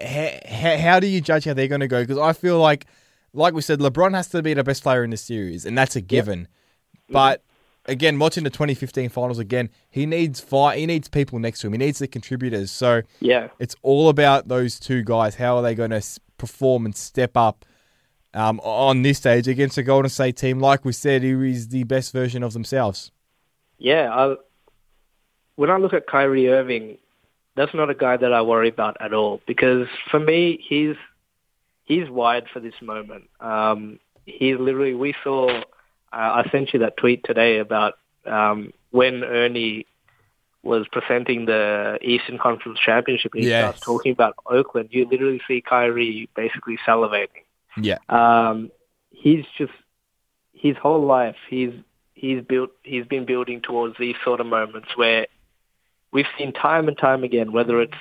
[0.00, 2.02] how, how do you judge how they're going to go?
[2.02, 2.86] Because I feel like,
[3.32, 5.96] like we said, LeBron has to be the best player in the series, and that's
[5.96, 6.42] a given.
[6.42, 7.12] Mm-hmm.
[7.12, 7.42] But
[7.88, 10.78] again, watching the 2015 finals again, he needs fight.
[10.78, 11.72] He needs people next to him.
[11.72, 12.70] He needs the contributors.
[12.70, 13.48] So Yeah.
[13.58, 15.34] it's all about those two guys.
[15.36, 16.02] How are they going to
[16.36, 17.64] perform and step up
[18.34, 20.60] um, on this stage against a Golden State team?
[20.60, 23.10] Like we said, who is the best version of themselves.
[23.78, 24.36] Yeah, I,
[25.56, 26.98] when I look at Kyrie Irving,
[27.56, 30.94] that's not a guy that I worry about at all because for me, he's
[31.84, 33.28] he's wired for this moment.
[33.40, 35.62] Um, he's literally we saw.
[36.12, 37.94] I sent you that tweet today about
[38.26, 39.86] um, when Ernie
[40.62, 43.32] was presenting the Eastern Conference Championship.
[43.34, 43.62] And he Yes.
[43.62, 44.88] starts talking about Oakland.
[44.92, 47.44] You literally see Kyrie basically salivating.
[47.80, 47.98] Yeah.
[48.08, 48.70] Um,
[49.10, 49.72] he's just
[50.52, 51.36] his whole life.
[51.48, 51.72] He's
[52.14, 52.70] he's built.
[52.82, 55.26] He's been building towards these sort of moments where
[56.12, 57.52] we've seen time and time again.
[57.52, 57.92] Whether it's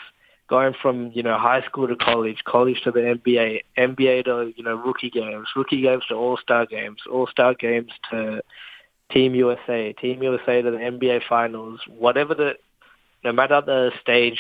[0.48, 4.64] going from you know high school to college, college to the NBA, NBA to you
[4.64, 8.42] know rookie games, rookie games to All Star games, All Star games to
[9.12, 11.80] Team USA, Team USA to the NBA Finals.
[11.88, 12.54] Whatever the,
[13.24, 14.40] no matter the stage,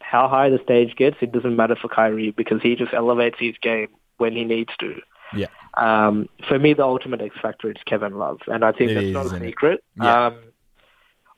[0.00, 3.54] how high the stage gets, it doesn't matter for Kyrie because he just elevates his
[3.60, 5.00] game when he needs to.
[5.34, 5.46] Yeah.
[5.74, 9.06] Um, for me, the ultimate X factor is Kevin Love, and I think It that's
[9.06, 9.82] is, not a secret.
[9.96, 10.26] Yeah.
[10.26, 10.38] Um,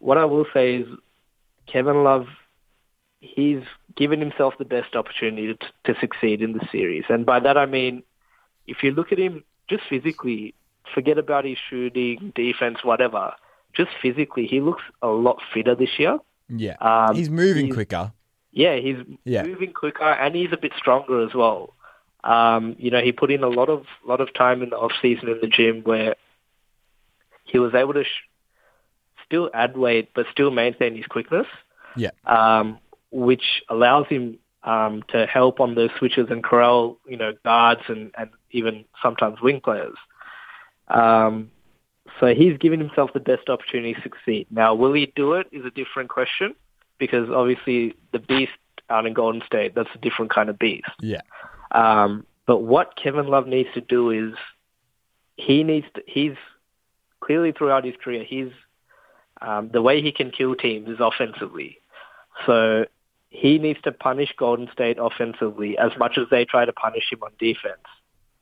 [0.01, 0.89] what I will say is,
[1.67, 2.27] Kevin Love,
[3.25, 3.63] he's
[3.97, 7.67] given himself the best opportunity to, to succeed in the series, and by that I
[7.67, 8.03] mean,
[8.67, 10.55] if you look at him just physically,
[10.95, 13.33] forget about his shooting, defense, whatever.
[13.75, 16.19] Just physically, he looks a lot fitter this year.
[16.49, 16.77] Yeah.
[16.81, 18.13] Um, he's moving he's- quicker.
[18.53, 19.43] yeah, he's Yeah.
[19.45, 21.73] moving quicker and he's a bit stronger as well.
[22.23, 24.93] Um, you know, he put in a lot of lot of time in the off
[25.03, 26.15] season in the gym where
[27.45, 28.29] he was able to sh-
[29.27, 31.47] still add weight but still maintain his quickness,
[31.97, 32.11] Yeah.
[32.27, 32.79] um,
[33.15, 38.11] which allows him um, to help on those switches and corral, you know, guards and,
[38.19, 39.97] and even sometimes wing players.
[40.89, 41.51] Um,
[42.19, 44.49] so he's given himself the best opportunity to succeed.
[44.51, 46.55] Now, will he do it is a different question
[46.99, 48.53] because obviously the beast
[48.91, 50.89] out in Golden State, that's a different kind of beast.
[51.01, 51.23] Yeah.
[51.71, 54.35] Um, but what Kevin Love needs to do is
[55.37, 56.35] he needs to, he's
[57.21, 58.51] clearly throughout his career, he's
[59.41, 61.79] um, the way he can kill teams is offensively.
[62.47, 62.87] So
[63.35, 67.19] he needs to punish Golden State offensively as much as they try to punish him
[67.25, 67.83] on defense.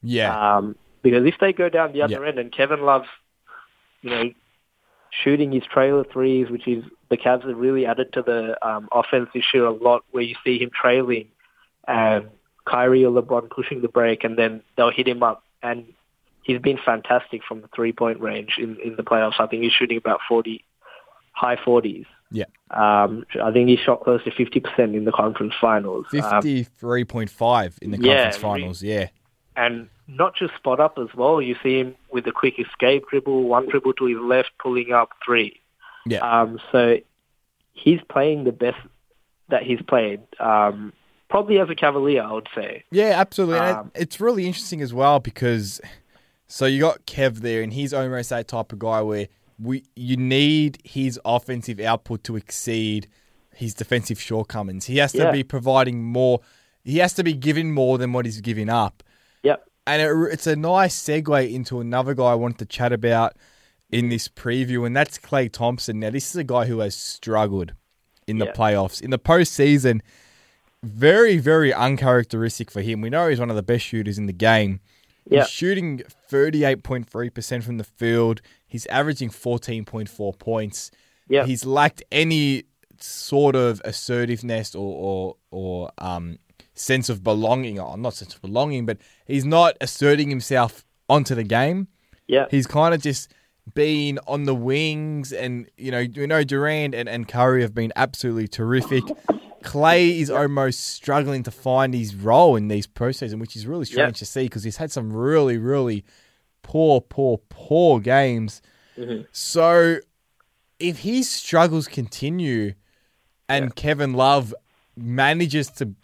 [0.02, 0.56] Yeah.
[0.56, 2.28] Um, because if they go down the other Yeah.
[2.28, 3.08] end and Kevin Love's,
[4.02, 4.32] you know,
[5.10, 9.30] shooting his trailer threes, which is the Cavs have really added to the um, offense
[9.32, 11.28] this year a lot, where you see him trailing
[11.88, 12.28] and
[12.66, 15.42] Kyrie or LeBron pushing the break, and then they'll hit him up.
[15.62, 15.86] And
[16.42, 19.40] he's been fantastic from the three-point range in, in the playoffs.
[19.40, 20.62] I think he's shooting about 40,
[21.32, 22.04] high 40s.
[22.32, 22.44] Yeah.
[22.70, 26.06] Um, I think he shot close to 50% in the conference finals.
[26.14, 28.82] Um, 53.5 in the yeah, conference finals.
[28.82, 29.08] Yeah.
[29.56, 31.40] and not just spot up as well.
[31.40, 35.10] You see him with a quick escape dribble, one dribble to his left, pulling up
[35.24, 35.60] three.
[36.06, 36.18] Yeah.
[36.18, 36.98] Um, so
[37.72, 38.78] he's playing the best
[39.48, 40.20] that he's played.
[40.40, 40.92] Um,
[41.30, 42.84] probably as a Cavalier, I would say.
[42.90, 43.58] Yeah, absolutely.
[43.58, 45.80] And Um, it's really interesting as well because
[46.46, 49.28] so you got Kev there, and he's almost that type of guy where
[49.62, 53.06] we you need his offensive output to exceed
[53.54, 54.86] his defensive shortcomings.
[54.86, 55.30] He has to Yeah.
[55.30, 56.40] be providing more.
[56.84, 59.02] He has to be giving more than what he's giving up.
[59.42, 59.64] Yep.
[59.86, 63.36] And it, it's a nice segue into another guy I wanted to chat about
[63.90, 66.00] in this preview, and that's Klay Thompson.
[66.00, 67.74] Now, this is a guy who has struggled
[68.26, 68.52] in the Yeah.
[68.52, 69.02] playoffs.
[69.02, 70.00] In the postseason,
[70.82, 73.00] very, very uncharacteristic for him.
[73.02, 74.80] We know he's one of the best shooters in the game.
[75.28, 75.40] Yeah.
[75.42, 78.40] He's shooting 38.3% from the field.
[78.72, 80.90] He's averaging 14.4 points.
[81.28, 81.44] Yeah.
[81.44, 82.64] He's lacked any
[82.98, 86.38] sort of assertiveness or or, or um,
[86.74, 87.78] sense of belonging.
[87.78, 91.88] Or not sense of belonging, but he's not asserting himself onto the game.
[92.26, 92.46] Yeah.
[92.50, 93.30] He's kind of just
[93.74, 97.92] been on the wings, and you know, you know, Durant and, and Curry have been
[97.94, 99.04] absolutely terrific.
[99.62, 104.16] Klay is almost struggling to find his role in these postseason, which is really strange
[104.16, 104.18] Yeah.
[104.18, 106.04] to see because he's had some really, really
[106.62, 108.62] poor, poor, poor games.
[108.96, 109.22] Mm-hmm.
[109.32, 109.98] So,
[110.78, 112.74] if his struggles continue,
[113.48, 114.54] and Kevin Love
[114.96, 115.94] manages to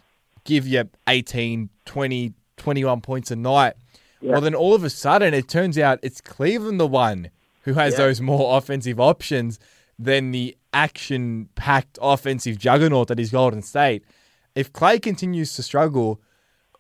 [0.44, 3.74] give you 18, 20, 21 points a night,
[4.20, 4.32] Yeah.
[4.32, 7.30] well, then all of a sudden it turns out it's Cleveland the one
[7.62, 7.98] who has Yeah.
[7.98, 9.58] those more offensive options
[9.98, 14.04] than the action packed offensive juggernaut that is Golden State.
[14.54, 16.20] If Klay continues to struggle,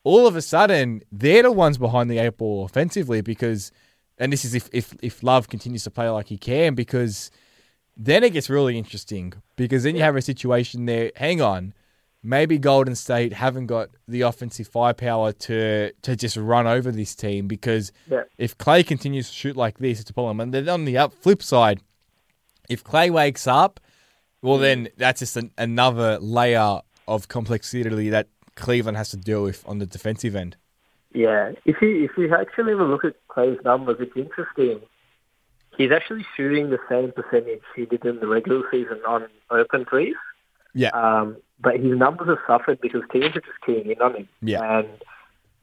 [0.04, 3.72] all of a sudden they're the ones behind the eight ball offensively because
[4.18, 7.30] and this is if if, if Love continues to play like he can, because
[7.96, 9.32] then it gets really interesting.
[9.56, 11.74] Because then you have a situation there, hang on,
[12.22, 17.46] maybe Golden State haven't got the offensive firepower to to just run over this team
[17.48, 18.24] because Yeah.
[18.36, 20.40] if Klay continues to shoot like this, it's a problem.
[20.40, 21.80] And then on the up flip side,
[22.68, 23.80] if Klay wakes up,
[24.42, 24.62] well, mm.
[24.62, 28.28] then that's just an, another layer of complexity that
[28.58, 30.56] Cleveland has to deal with on the defensive end.
[31.12, 34.80] Yeah, if you if you actually a look at Klay's numbers, it's interesting.
[35.76, 40.16] He's actually shooting the same percentage he did in the regular season on open threes.
[40.74, 40.90] Yeah.
[40.90, 44.28] Um, but his numbers have suffered because teams are just keying in on him.
[44.42, 44.78] Yeah.
[44.78, 44.88] And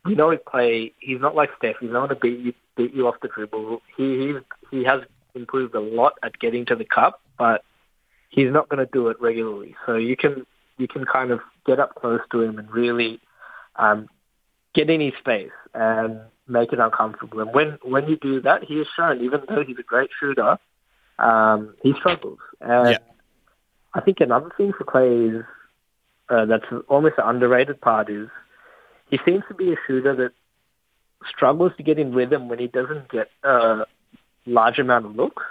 [0.03, 1.75] we know with Clay, he's not like Steph.
[1.79, 3.81] He's not going to beat you beat you off the dribble.
[3.95, 4.35] He he's,
[4.71, 5.01] he has
[5.35, 7.63] improved a lot at getting to the cup, but
[8.29, 9.75] he's not going to do it regularly.
[9.85, 10.45] So you can
[10.77, 13.19] you can kind of get up close to him and really
[13.75, 14.09] um,
[14.73, 17.39] get in his space and make it uncomfortable.
[17.39, 20.57] And when when you do that, he has shown, even though he's a great shooter,
[21.19, 22.39] um, he struggles.
[22.61, 22.97] And Yeah.
[23.93, 25.45] I think another thing for Klay is
[26.29, 28.27] uh, that's almost an underrated part is
[29.09, 30.31] he seems to be a shooter that
[31.29, 33.85] struggles to get in rhythm when he doesn't get a
[34.45, 35.43] large amount of looks.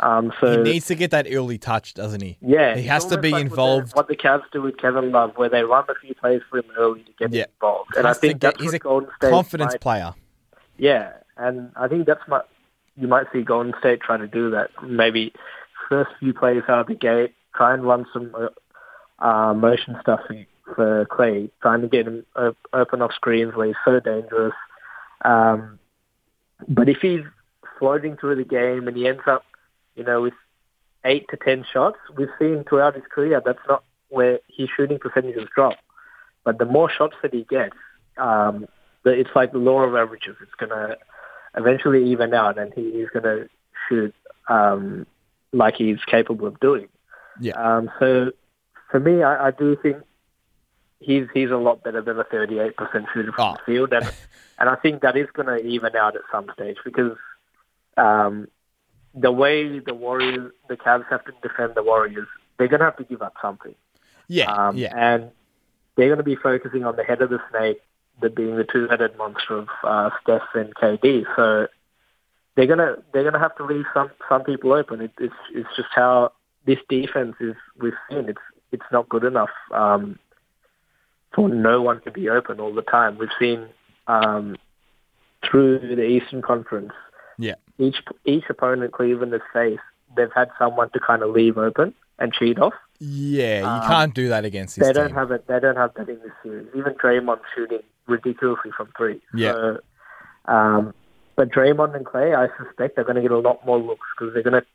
[0.00, 2.36] Um, so he needs to get that early touch, doesn't he?
[2.40, 3.92] yeah, he has to be like what the- involved.
[3.94, 6.64] What the, Cavs do with Kevin Love, where they run a few plays for him
[6.76, 7.42] early to get Yeah.
[7.44, 10.14] him involved, and I think get- that's he's what a Golden State confidence might- player.
[10.78, 12.40] yeah, and I think that's my
[12.96, 14.70] you might see Golden State trying to do that.
[14.82, 15.32] Maybe
[15.88, 20.20] first few plays out of the gate, try and run some uh, uh, motion stuff
[20.26, 24.54] for, for Klay, trying to get him op- open off screens where he's so dangerous.
[25.24, 25.78] Um,
[26.68, 27.22] but if he's
[27.78, 29.44] floating through the game and he ends up,
[29.96, 30.34] you know, with
[31.04, 35.48] eight to ten shots, we've seen throughout his career that's not where his shooting percentages
[35.54, 35.76] drop.
[36.44, 37.76] But the more shots that he gets,
[38.16, 38.66] um,
[39.02, 40.36] the- it's like the law of averages.
[40.42, 40.96] It's going to
[41.56, 43.48] eventually even out, and he is going to
[43.88, 44.14] shoot
[44.48, 45.06] um,
[45.52, 46.88] like he's capable of doing.
[47.40, 47.54] Yeah.
[47.54, 48.32] Um, so
[48.90, 49.98] for me, I, I do think
[51.00, 52.74] he's he's a lot better than a 38%
[53.12, 53.52] shooter from Oh.
[53.54, 54.04] the field, and
[54.58, 57.16] and I think that is going to even out at some stage because
[57.96, 58.48] um,
[59.14, 62.96] the way the Warriors, the Cavs have to defend the Warriors, they're going to have
[62.96, 63.74] to give up something.
[64.28, 64.92] Yeah, Um, yeah.
[64.96, 65.30] And
[65.96, 67.80] they're going to be focusing on the head of the snake,
[68.20, 71.24] the being the two-headed monster of uh, Steph and KD.
[71.36, 71.68] So
[72.54, 75.00] they're gonna they're gonna have to leave some some people open.
[75.00, 76.32] It, it's it's just how
[76.66, 78.28] this defense is we've seen.
[78.28, 78.40] It's
[78.72, 80.18] it's not good enough um,
[81.34, 83.18] for no one to be open all the time.
[83.18, 83.66] We've seen
[84.06, 84.56] um,
[85.44, 86.92] through the Eastern Conference
[87.38, 87.54] Yeah.
[87.78, 89.82] each each opponent Cleveland has faced,
[90.16, 92.74] they've had someone to kind of leave open and cheat off.
[93.00, 95.02] Yeah, you Um, can't do that against this They team.
[95.08, 95.46] don't have it.
[95.48, 96.68] They don't have that in this series.
[96.74, 99.20] Even Draymond shooting ridiculously from three.
[99.34, 99.52] Yeah.
[99.52, 99.78] So,
[100.46, 100.94] um,
[101.36, 104.32] but Draymond and Klay, I suspect they're going to get a lot more looks because
[104.34, 104.66] they're going to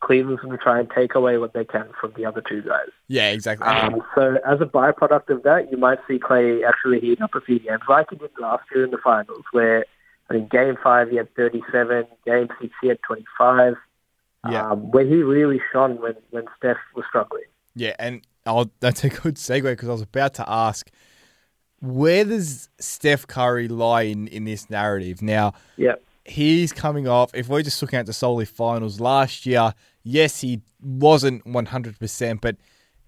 [0.00, 2.86] Cleveland's going to try and take away what they can from the other two guys.
[3.08, 3.66] yeah, exactly.
[3.66, 7.40] Um, so as a byproduct of that, you might see Klay actually heat up a
[7.40, 9.84] few games like he did last year in the finals, where
[10.30, 13.74] I think Game Five he had 37, Game Six he had 25.
[14.50, 14.70] Yeah.
[14.70, 17.42] Um, where he really shone when when Steph was struggling.
[17.74, 20.90] Yeah, and I'll, that's a good segue because I was about to ask,
[21.80, 25.22] where does Steph Curry lie in, in this narrative?
[25.22, 25.94] Now, Yeah.
[26.24, 30.60] he's coming off, if we're just looking at the solely finals last year, yes, he
[30.82, 32.56] wasn't 100%, but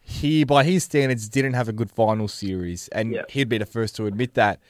[0.00, 3.22] he, by his standards, didn't have a good final series, and Yeah.
[3.28, 4.60] he'd be the first to admit that.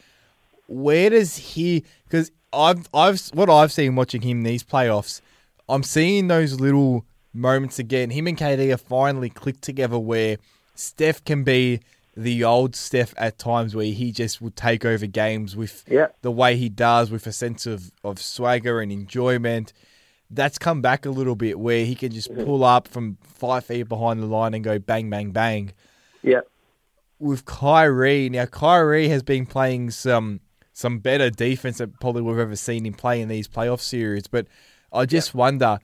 [0.67, 5.21] Where does he, because I've, I've, what I've seen watching him these playoffs,
[5.69, 8.11] I'm seeing those little moments again.
[8.11, 10.39] Him and KD have finally clicked together where
[10.75, 11.81] Steph can be
[12.17, 16.09] the old Steph at times where he just will take over games with Yeah.
[16.23, 19.73] the way he does with a sense of, of swagger and enjoyment.
[20.29, 22.45] That's come back a little bit where he can just mm-hmm.
[22.45, 25.73] pull up from five feet behind the line and go bang, bang, bang.
[26.23, 26.41] Yeah.
[27.19, 30.41] With Kyrie, now Kyrie has been playing some
[30.81, 34.27] some better defense that probably we've ever seen him play in these playoff series.
[34.27, 34.47] But
[34.93, 35.79] I just wonder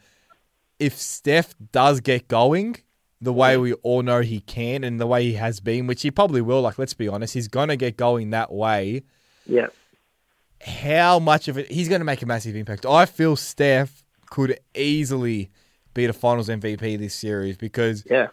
[0.78, 2.76] if Steph does get going
[3.20, 6.10] the way we all know he can and the way he has been, which he
[6.10, 9.02] probably will, like let's be honest, he's gonna get going that way
[9.46, 9.68] Yeah.
[10.60, 12.84] how much of it he's going to make a massive impact.
[12.86, 15.50] I feel Steph could easily
[15.94, 18.28] be the Finals MVP this series because Yeah.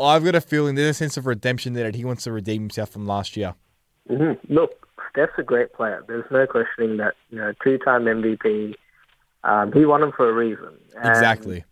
[0.00, 2.62] I've got a feeling there's a sense of redemption there that he wants to redeem
[2.62, 3.54] himself from last year.
[4.08, 6.04] hmm Look, Steph's a great player.
[6.06, 7.14] There's no questioning that.
[7.30, 8.74] You know, two-time MVP.
[9.44, 10.76] Um, he won them for a reason.
[10.96, 11.64] And Exactly.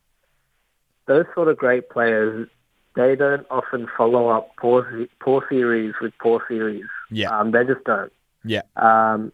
[1.07, 2.49] Those sort of great players,
[2.95, 6.84] they don't often follow up poor, poor series with poor series.
[7.11, 7.37] Yeah.
[7.37, 8.12] Um, they just don't.
[8.45, 8.62] Yeah.
[8.76, 9.32] Um,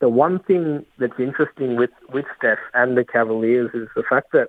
[0.00, 4.48] the one thing that's interesting with, with Steph and the Cavaliers is the fact that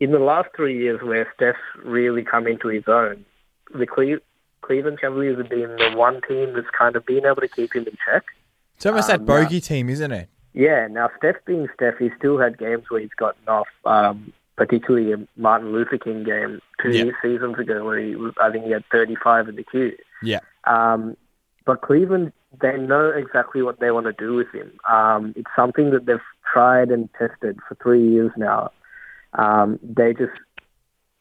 [0.00, 3.24] in the last three years where Steph's really come into his own,
[3.72, 4.18] the Cle-
[4.62, 7.84] Cleveland Cavaliers have been the one team that's kind of been able to keep him
[7.86, 8.24] in check.
[8.76, 10.28] It's almost Um, that bogey team, isn't it?
[10.54, 15.12] Yeah, now Steph being Steph, he still had games where he's gotten off, um, particularly
[15.12, 17.12] a Martin Luther King game two Yeah.
[17.22, 19.96] seasons ago where he was, I think he had 35 in the Q.
[20.22, 20.40] Yeah.
[20.64, 21.16] Um,
[21.64, 24.72] but Cleveland, they know exactly what they want to do with him.
[24.88, 26.20] Um, it's something that they've
[26.52, 28.70] tried and tested for three years now.
[29.34, 30.32] Um, they just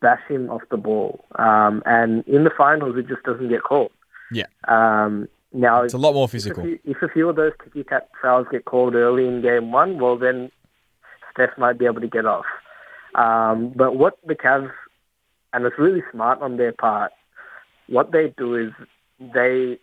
[0.02, 1.24] bash him off the ball.
[1.38, 3.91] Um, and in the finals, it just doesn't get called.
[4.32, 4.45] Yeah.
[4.68, 6.64] Um, now, It's a lot more if a, physical.
[6.64, 9.99] few, if a few of those ticky tack fouls get called early in game one,
[9.99, 10.52] well, then
[11.32, 12.45] Steph might be able to get off.
[13.16, 14.72] Um, but what the Cavs,
[15.54, 17.12] and it's really smart on their part,
[17.88, 18.72] what they do is
[19.20, 19.78] they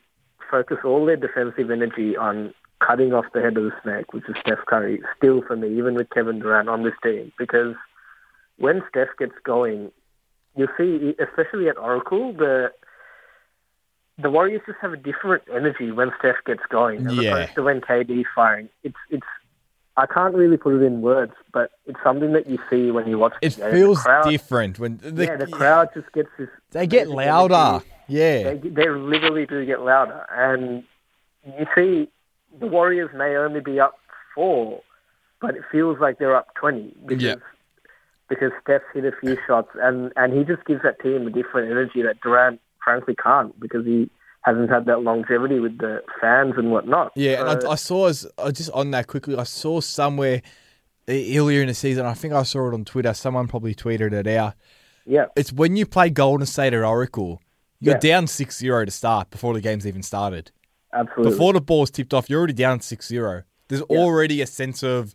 [0.50, 4.36] focus all their defensive energy on cutting off the head of the snake, which is
[4.40, 7.74] Steph Curry, still for me, even with Kevin Durant on this team, because
[8.56, 9.90] when Steph gets going,
[10.58, 12.72] you see, especially at Oracle, the
[14.20, 17.30] the Warriors just have a different energy when Steph gets going, as Yeah.
[17.36, 18.68] opposed to when KD's firing.
[18.82, 19.26] It's it's
[19.96, 23.18] I can't really put it in words, but it's something that you see when you
[23.18, 23.34] watch.
[23.40, 26.48] the It feels crowd, different when the, yeah, the crowd just gets this.
[26.70, 27.54] they get louder.
[27.54, 27.86] energy.
[28.08, 28.42] Yeah.
[28.54, 30.82] They they literally do get louder, and
[31.58, 32.08] you see
[32.58, 33.98] the Warriors may only be up
[34.34, 34.82] four,
[35.40, 37.34] but it feels like they're up twenty because Yeah.
[38.28, 41.70] Because Steph's hit a few shots, and and he just gives that team a different
[41.70, 44.10] energy that Durant frankly can't because he
[44.42, 47.12] hasn't had that longevity with the fans and whatnot.
[47.16, 49.36] Yeah, and I, I saw as uh, just on that quickly.
[49.36, 50.42] I saw somewhere
[51.08, 52.06] earlier in the season.
[52.06, 53.12] I think I saw it on Twitter.
[53.14, 54.54] Someone probably tweeted it out.
[55.06, 57.40] yeah, It's when you play Golden State at Oracle.
[57.80, 58.00] You're Yeah.
[58.00, 60.50] down 6-0 to start before the game's even started.
[60.92, 61.30] absolutely.
[61.32, 63.44] Before the ball's tipped off, you're already down 6-0.
[63.68, 63.96] There's Yeah.
[63.98, 65.14] already a sense of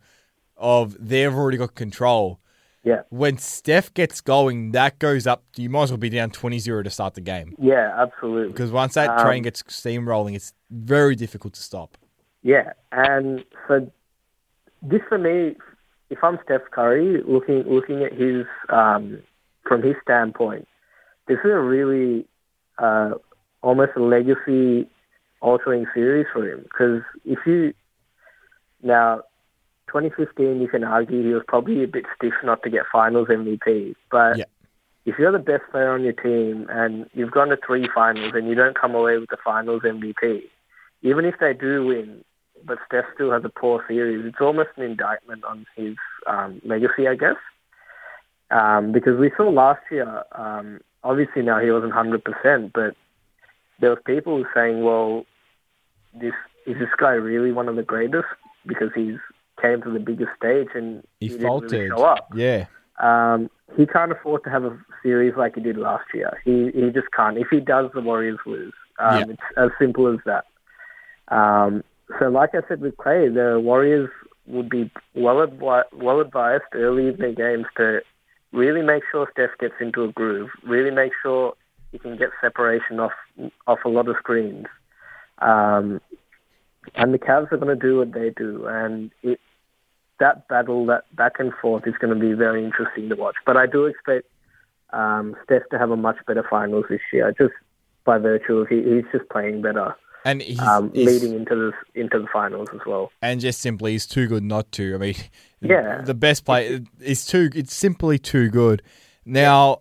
[0.57, 2.39] of they've already got control.
[2.83, 5.43] Yeah, When Steph gets going, that goes up.
[5.55, 7.55] You might as well be down 20-0 to start the game.
[7.57, 8.51] yeah, absolutely.
[8.51, 11.97] Because once that Um, train gets steamrolling, it's very difficult to stop.
[12.41, 13.89] Yeah, and so
[14.81, 15.55] this for me,
[16.09, 19.19] if I'm Steph Curry, looking looking at his um,
[19.65, 20.67] from his standpoint,
[21.27, 22.25] this is a really
[22.79, 23.11] uh,
[23.61, 24.89] almost a legacy
[25.39, 26.63] altering series for him.
[26.63, 27.73] Because if you
[28.81, 29.21] now
[29.93, 33.95] 2015, you can argue he was probably a bit stiff not to get Finals MVP,
[34.09, 34.45] but Yeah.
[35.05, 38.47] if you're the best player on your team and you've gone to three finals and
[38.47, 40.49] you don't come away with the Finals MVP,
[41.03, 42.23] even if they do win,
[42.65, 47.07] but Steph still has a poor series, it's almost an indictment on his um, legacy,
[47.07, 47.35] I guess.
[48.49, 52.95] Um, because we saw last year, um, obviously now he wasn't 100%, but
[53.79, 55.25] there was people saying, well,
[56.13, 56.33] this
[56.65, 58.27] is this guy really one of the greatest?
[58.65, 59.17] Because he's
[59.61, 61.71] came to the biggest stage and He, didn't faltered.
[61.71, 62.29] really show up.
[62.35, 62.65] Yeah.
[62.99, 66.39] Um, he can't afford to have a series like he did last year.
[66.45, 67.37] He he just can't.
[67.37, 68.73] If he does, the Warriors lose.
[68.99, 69.25] Um, Yeah.
[69.29, 70.45] It's as simple as that.
[71.29, 71.83] Um,
[72.19, 74.09] so, like I said with Klay, the Warriors
[74.45, 78.01] would be well advi- well advised early in their games to
[78.51, 80.49] really make sure Steph gets into a groove.
[80.63, 81.53] Really make sure
[81.91, 83.13] he can get separation off
[83.67, 84.67] off a lot of screens.
[85.39, 85.99] Um,
[86.95, 89.39] and the Cavs are going to do what they do, and it,
[90.19, 93.35] that battle, that back and forth, is going to be very interesting to watch.
[93.45, 94.27] But I do expect
[94.91, 97.53] um, Steph to have a much better finals this year, just
[98.05, 101.99] by virtue of he, he's just playing better, And he's, um, he's- leading into the
[101.99, 103.11] into the finals as well.
[103.21, 104.93] and just simply he's too good not to.
[104.95, 105.15] I mean,
[105.61, 106.01] Yeah.
[106.01, 107.49] the best play is too.
[107.55, 108.81] It's simply too good.
[109.25, 109.79] Now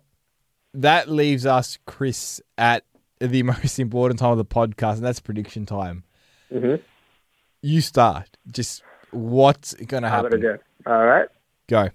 [0.73, 2.85] that leaves us, Chris, at
[3.19, 6.03] the most important time of the podcast, and that's prediction time.
[6.51, 6.75] hmm
[7.63, 8.27] You start.
[8.51, 10.31] Just what's gonna happen?
[10.31, 10.57] gonna go.
[10.85, 11.29] All right.
[11.69, 11.89] Go.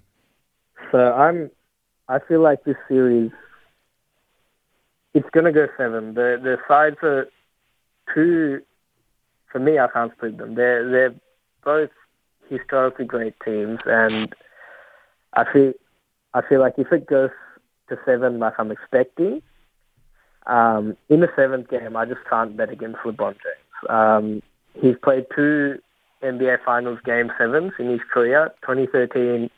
[0.91, 1.51] So I'm.
[2.09, 3.31] I feel like this series.
[5.13, 6.15] It's going to go seven.
[6.15, 7.29] The the sides are
[8.15, 8.63] too.
[9.53, 10.55] For me, I can't split them.
[10.55, 11.15] They're they're
[11.63, 11.91] both
[12.49, 14.35] historically great teams, and
[15.35, 15.75] I feel
[16.33, 17.31] I feel like if it goes
[17.91, 19.43] to seven, like I'm expecting,
[20.47, 23.91] um, in the seventh game, I just can't bet against LeBron James.
[23.91, 24.43] Um,
[24.81, 25.79] he's played two
[26.23, 28.53] NBA Finals Game Sevens in his career.
[28.63, 29.51] 2013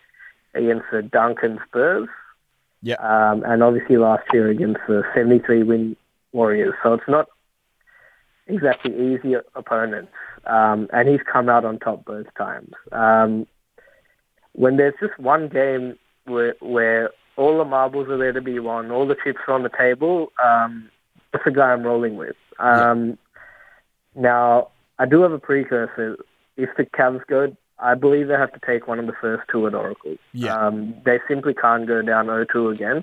[0.55, 2.09] against the Duncan Spurs.
[2.83, 2.97] Yeah.
[2.97, 5.97] Um, and obviously last year against the 73 win
[6.33, 6.75] Warriors.
[6.83, 7.29] So it's not
[8.47, 10.13] exactly easy opponents.
[10.47, 12.73] Um, and he's come out on top both times.
[12.93, 13.47] Um,
[14.53, 18.91] when there's just one game where where all the marbles are there to be won,
[18.91, 20.91] all the chips are on the table, um,
[21.33, 22.37] that's the guy I'm rolling with.
[22.59, 23.19] Um,
[24.15, 24.69] Now,
[25.01, 26.17] I do have a precursor.
[26.57, 29.67] If the Cavs go, I believe they have to take one of the first two
[29.67, 30.17] at Oracle.
[30.35, 30.55] Yeah.
[30.55, 33.03] Um, they simply can't go down 0-2 again.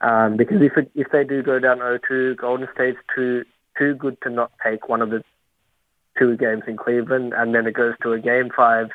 [0.00, 3.44] Um, because if it, if they do go down 0-2, Golden State's too
[3.78, 5.22] too good to not take one of the
[6.18, 8.88] two games in Cleveland, and then it goes to a game five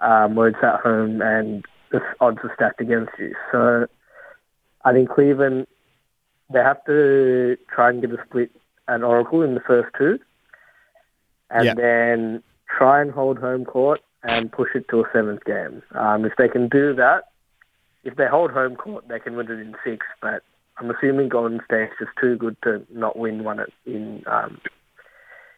[0.00, 3.34] um, where it's at home and the odds are stacked against you.
[3.52, 3.86] So
[4.84, 5.66] I think Cleveland
[6.50, 8.50] they have to try and get a split
[8.86, 10.18] at Oracle in the first two,
[11.50, 11.74] and Yeah.
[11.74, 15.82] then try and hold home court and push it to a seventh game.
[15.92, 17.24] Um, if they can do that,
[18.04, 20.06] if they hold home court, they can win it in six.
[20.20, 20.42] But
[20.78, 24.60] I'm assuming Golden State's just too good to not win one at, in um,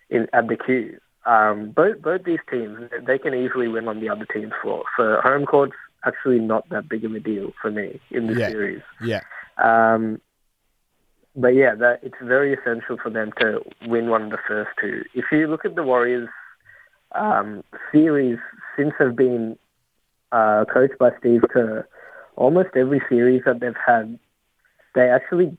[0.09, 0.99] in at the Q.
[1.27, 4.85] Um, both both these teams, they can easily win on the other team's floor.
[4.97, 5.75] So home court's
[6.05, 8.49] actually not that big of a deal for me in this Yeah.
[8.49, 8.83] series.
[9.03, 9.21] Yeah.
[9.59, 10.21] Um,
[11.37, 15.03] but yeah, that it's very essential for them to win one of the first two.
[15.15, 16.29] If you look at the Warriors
[17.13, 17.63] um,
[17.93, 18.39] series
[18.77, 19.59] since they've been
[20.33, 21.87] uh, coached by Steve Kerr,
[22.37, 24.19] almost every series that they've had,
[24.95, 25.57] they actually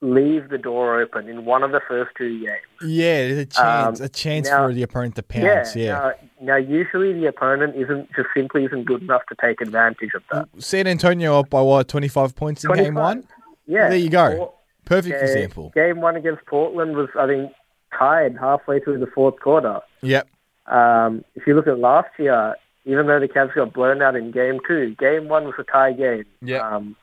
[0.00, 2.56] leave the door open in one of the first two games.
[2.84, 5.76] Yeah, there's a chance, Um, a chance now- for the opponent to pounce.
[5.76, 5.92] Yeah.
[5.92, 10.24] Now, now, usually the opponent isn't just simply isn't good enough to take advantage of
[10.32, 10.48] that.
[10.58, 13.22] San Antonio up by what, 25 points in game one?
[13.66, 13.88] Yeah.
[13.88, 14.54] There you go.
[14.84, 15.70] Perfect uh, example.
[15.74, 17.52] Game one against Portland was, I think,
[17.96, 19.80] tied halfway through the fourth quarter.
[20.02, 20.28] Yep.
[20.66, 24.30] Um, if you look at last year, even though the Cavs got blown out in
[24.32, 26.24] game two, game one was a tie game.
[26.40, 26.58] Yeah.
[26.66, 26.96] Um,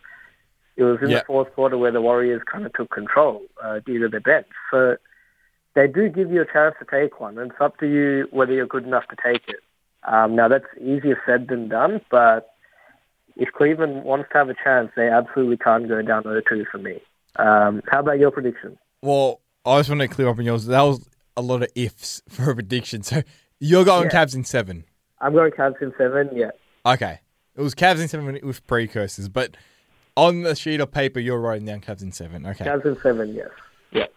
[0.75, 1.19] it was in Yeah.
[1.19, 4.47] the fourth quarter where the Warriors kind of took control uh, due to their bench.
[4.71, 4.97] So
[5.75, 8.53] they do give you a chance to take one, and it's up to you whether
[8.53, 9.59] you're good enough to take it.
[10.03, 12.53] Um, now, that's easier said than done, but
[13.39, 17.01] if Cleveland wants to have a chance, they absolutely can't go down 0-2 for me.
[17.37, 18.77] Um, how about your prediction?
[19.01, 20.65] Well, I just want to clear up on yours.
[20.65, 23.01] That was a lot of ifs for a prediction.
[23.01, 23.23] So
[23.59, 24.25] you're going Yeah.
[24.25, 24.83] Cavs in seven.
[25.21, 26.51] I'm going Cavs in seven, yeah.
[26.85, 27.19] Okay.
[27.55, 29.55] It was Cavs in seven with precursors, but
[30.15, 32.45] on the sheet of paper, you're writing down Cavs in seven.
[32.45, 32.65] Okay.
[32.65, 33.49] Cavs in seven, yes.
[33.91, 34.07] Yeah.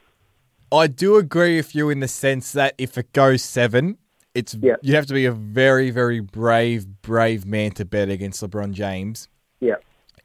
[0.72, 3.98] I do agree with you in the sense that if it goes seven,
[4.34, 4.76] it's Yeah.
[4.82, 9.28] you have to be a very, very brave, brave man to bet against LeBron James
[9.60, 9.76] Yeah.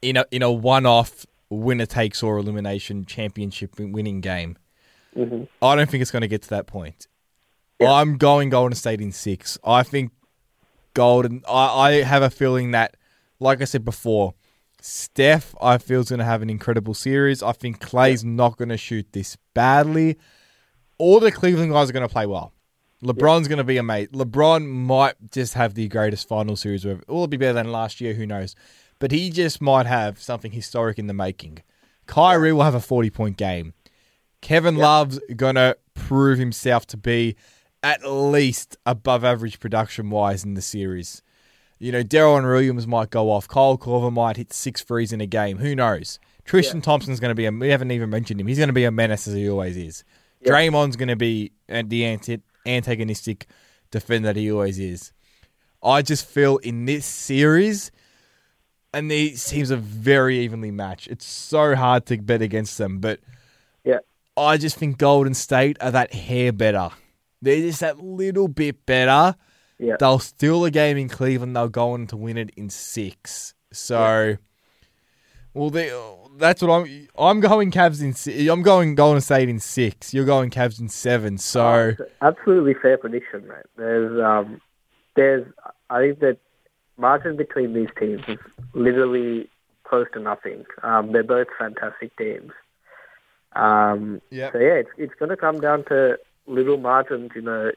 [0.02, 4.56] in a in a one-off winner takes all elimination championship winning game.
[5.14, 7.06] hmm I don't think it's going to get to that point.
[7.80, 7.92] Yeah.
[7.92, 9.56] I'm going Golden State in six.
[9.64, 10.12] I think
[10.94, 11.42] Golden.
[11.48, 12.96] I, I have a feeling that,
[13.40, 14.34] like I said before,
[14.80, 17.42] Steph, I feel is going to have an incredible series.
[17.42, 20.18] I think Klay's not going to shoot this badly.
[20.98, 22.52] All the Cleveland guys are going to play well.
[23.02, 24.12] LeBron's going to be amazing.
[24.12, 26.84] LeBron might just have the greatest final series.
[26.84, 27.02] Ever.
[27.06, 28.14] Will it be better than last year?
[28.14, 28.56] Who knows?
[28.98, 31.62] But he just might have something historic in the making.
[32.06, 33.74] Kyrie will have a 40 point game.
[34.40, 37.36] Kevin Love's going to prove himself to be
[37.82, 41.22] at least above average production wise in the series.
[41.78, 43.46] You know, Deron Williams might go off.
[43.46, 45.58] Kyle Korver might hit six threes in a game.
[45.58, 46.18] Who knows?
[46.44, 47.52] Tristan Thompson's going to be a.
[47.52, 48.46] We haven't even mentioned him.
[48.46, 50.02] He's going to be a menace as he always is.
[50.40, 50.52] Yeah.
[50.52, 53.46] Draymond's going to be uh, the anti- antagonistic
[53.90, 55.12] defender that he always is.
[55.82, 57.90] I just feel in this series,
[58.92, 61.08] and these teams are very evenly matched.
[61.08, 63.20] It's so hard to bet against them, but
[63.84, 63.98] Yeah.
[64.36, 66.90] I just think Golden State are that hair better.
[67.42, 69.36] They're just that little bit better.
[69.78, 69.96] Yeah.
[69.98, 71.54] They'll steal a game in Cleveland.
[71.54, 73.54] They'll go on to win it in six.
[73.72, 74.36] So,
[75.54, 75.92] well, they,
[76.38, 77.08] that's what I'm.
[77.18, 78.48] I'm going Cavs in.
[78.48, 80.14] I'm going Golden State in six.
[80.14, 81.38] You're going Cavs in seven.
[81.38, 83.66] So, It's absolutely fair prediction, mate.
[83.76, 84.60] There's, um,
[85.16, 85.46] there's,
[85.90, 86.38] I think that
[86.96, 88.38] margin between these teams is
[88.74, 89.48] literally
[89.84, 90.64] close to nothing.
[90.82, 92.52] Um, they're both fantastic teams.
[93.54, 94.52] Um, Yep.
[94.52, 97.30] So yeah, it's it's going to come down to little margins.
[97.34, 97.72] You know,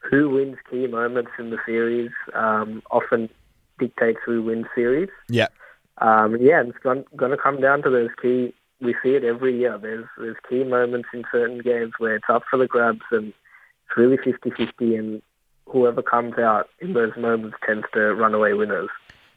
[0.00, 3.28] who wins key moments in the series um, often
[3.78, 5.08] dictates who wins series.
[5.28, 5.48] yeah,
[6.02, 8.52] Um, yeah, it's going, going to come down to those key.
[8.80, 9.78] We see it every year.
[9.78, 13.96] There's there's key moments in certain games where it's up for the grabs and it's
[13.96, 15.22] really 50-50 and
[15.66, 18.90] whoever comes out in those moments tends to run away winners.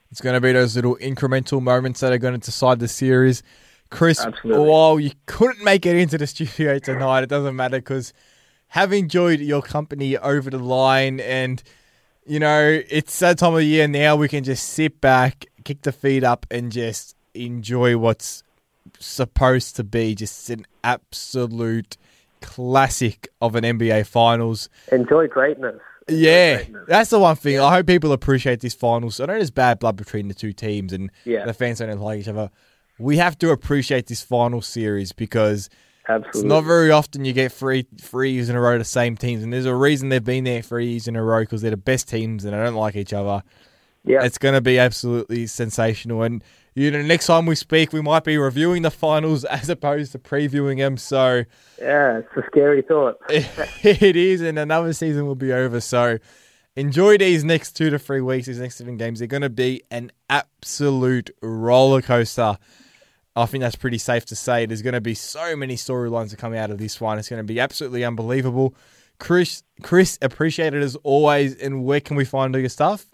[0.09, 3.43] it's going to be those little incremental moments that are going to decide the series.
[3.91, 4.67] Chris, Absolutely.
[4.67, 8.11] while you couldn't make it into the studio tonight, it doesn't matter because
[8.69, 11.61] have enjoyed your company over the line and
[12.25, 15.81] you know it's that time of the year now we can just sit back kick
[15.81, 18.43] the feet up and just enjoy what's
[18.99, 21.97] supposed to be just an absolute
[22.41, 25.75] classic of an nba finals Enjoy greatness.
[26.07, 26.83] Enjoy yeah greatness.
[26.87, 27.59] That's the one thing.
[27.59, 29.19] I hope people appreciate this finals.
[29.19, 31.45] I know there's bad blood between the two teams and Yeah.
[31.45, 32.51] the fans don't like each other.
[32.99, 35.69] We have to appreciate this final series because
[36.07, 36.39] Absolutely.
[36.41, 39.17] it's not very often you get three three years in a row of the same
[39.17, 41.71] teams, and there's a reason they've been there three years in a row because they're
[41.71, 43.41] the best teams and they don't like each other.
[44.05, 44.23] Yeah.
[44.23, 46.23] It's going to be absolutely sensational.
[46.23, 46.43] And
[46.75, 50.19] you know, next time we speak, we might be reviewing the finals as opposed to
[50.19, 50.97] previewing them.
[50.97, 51.43] So
[51.79, 53.19] yeah, it's a scary thought.
[53.29, 55.81] it is, and another season will be over.
[55.81, 56.19] So
[56.75, 59.19] enjoy these next two to three weeks, these next seven games.
[59.19, 62.57] They're going to be an absolute roller coaster.
[63.37, 64.65] I think that's pretty safe to say.
[64.65, 67.19] There's going to be so many storylines that come out of this one.
[67.19, 68.75] It's going to be absolutely unbelievable.
[69.19, 71.55] Chris, Chris, appreciate it as always.
[71.55, 73.05] And where can we find all your stuff?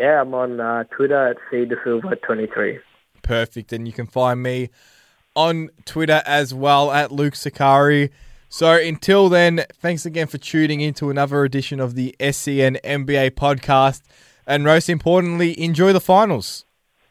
[0.00, 2.78] Yeah, I'm on uh, Twitter at cdesilva23.
[3.20, 3.70] Perfect.
[3.70, 4.70] And you can find me
[5.36, 8.08] on Twitter as well at Luke Sicari.
[8.48, 13.32] So until then, thanks again for tuning in to another edition of the SEN NBA
[13.32, 14.00] podcast.
[14.46, 16.64] And most importantly, enjoy the finals.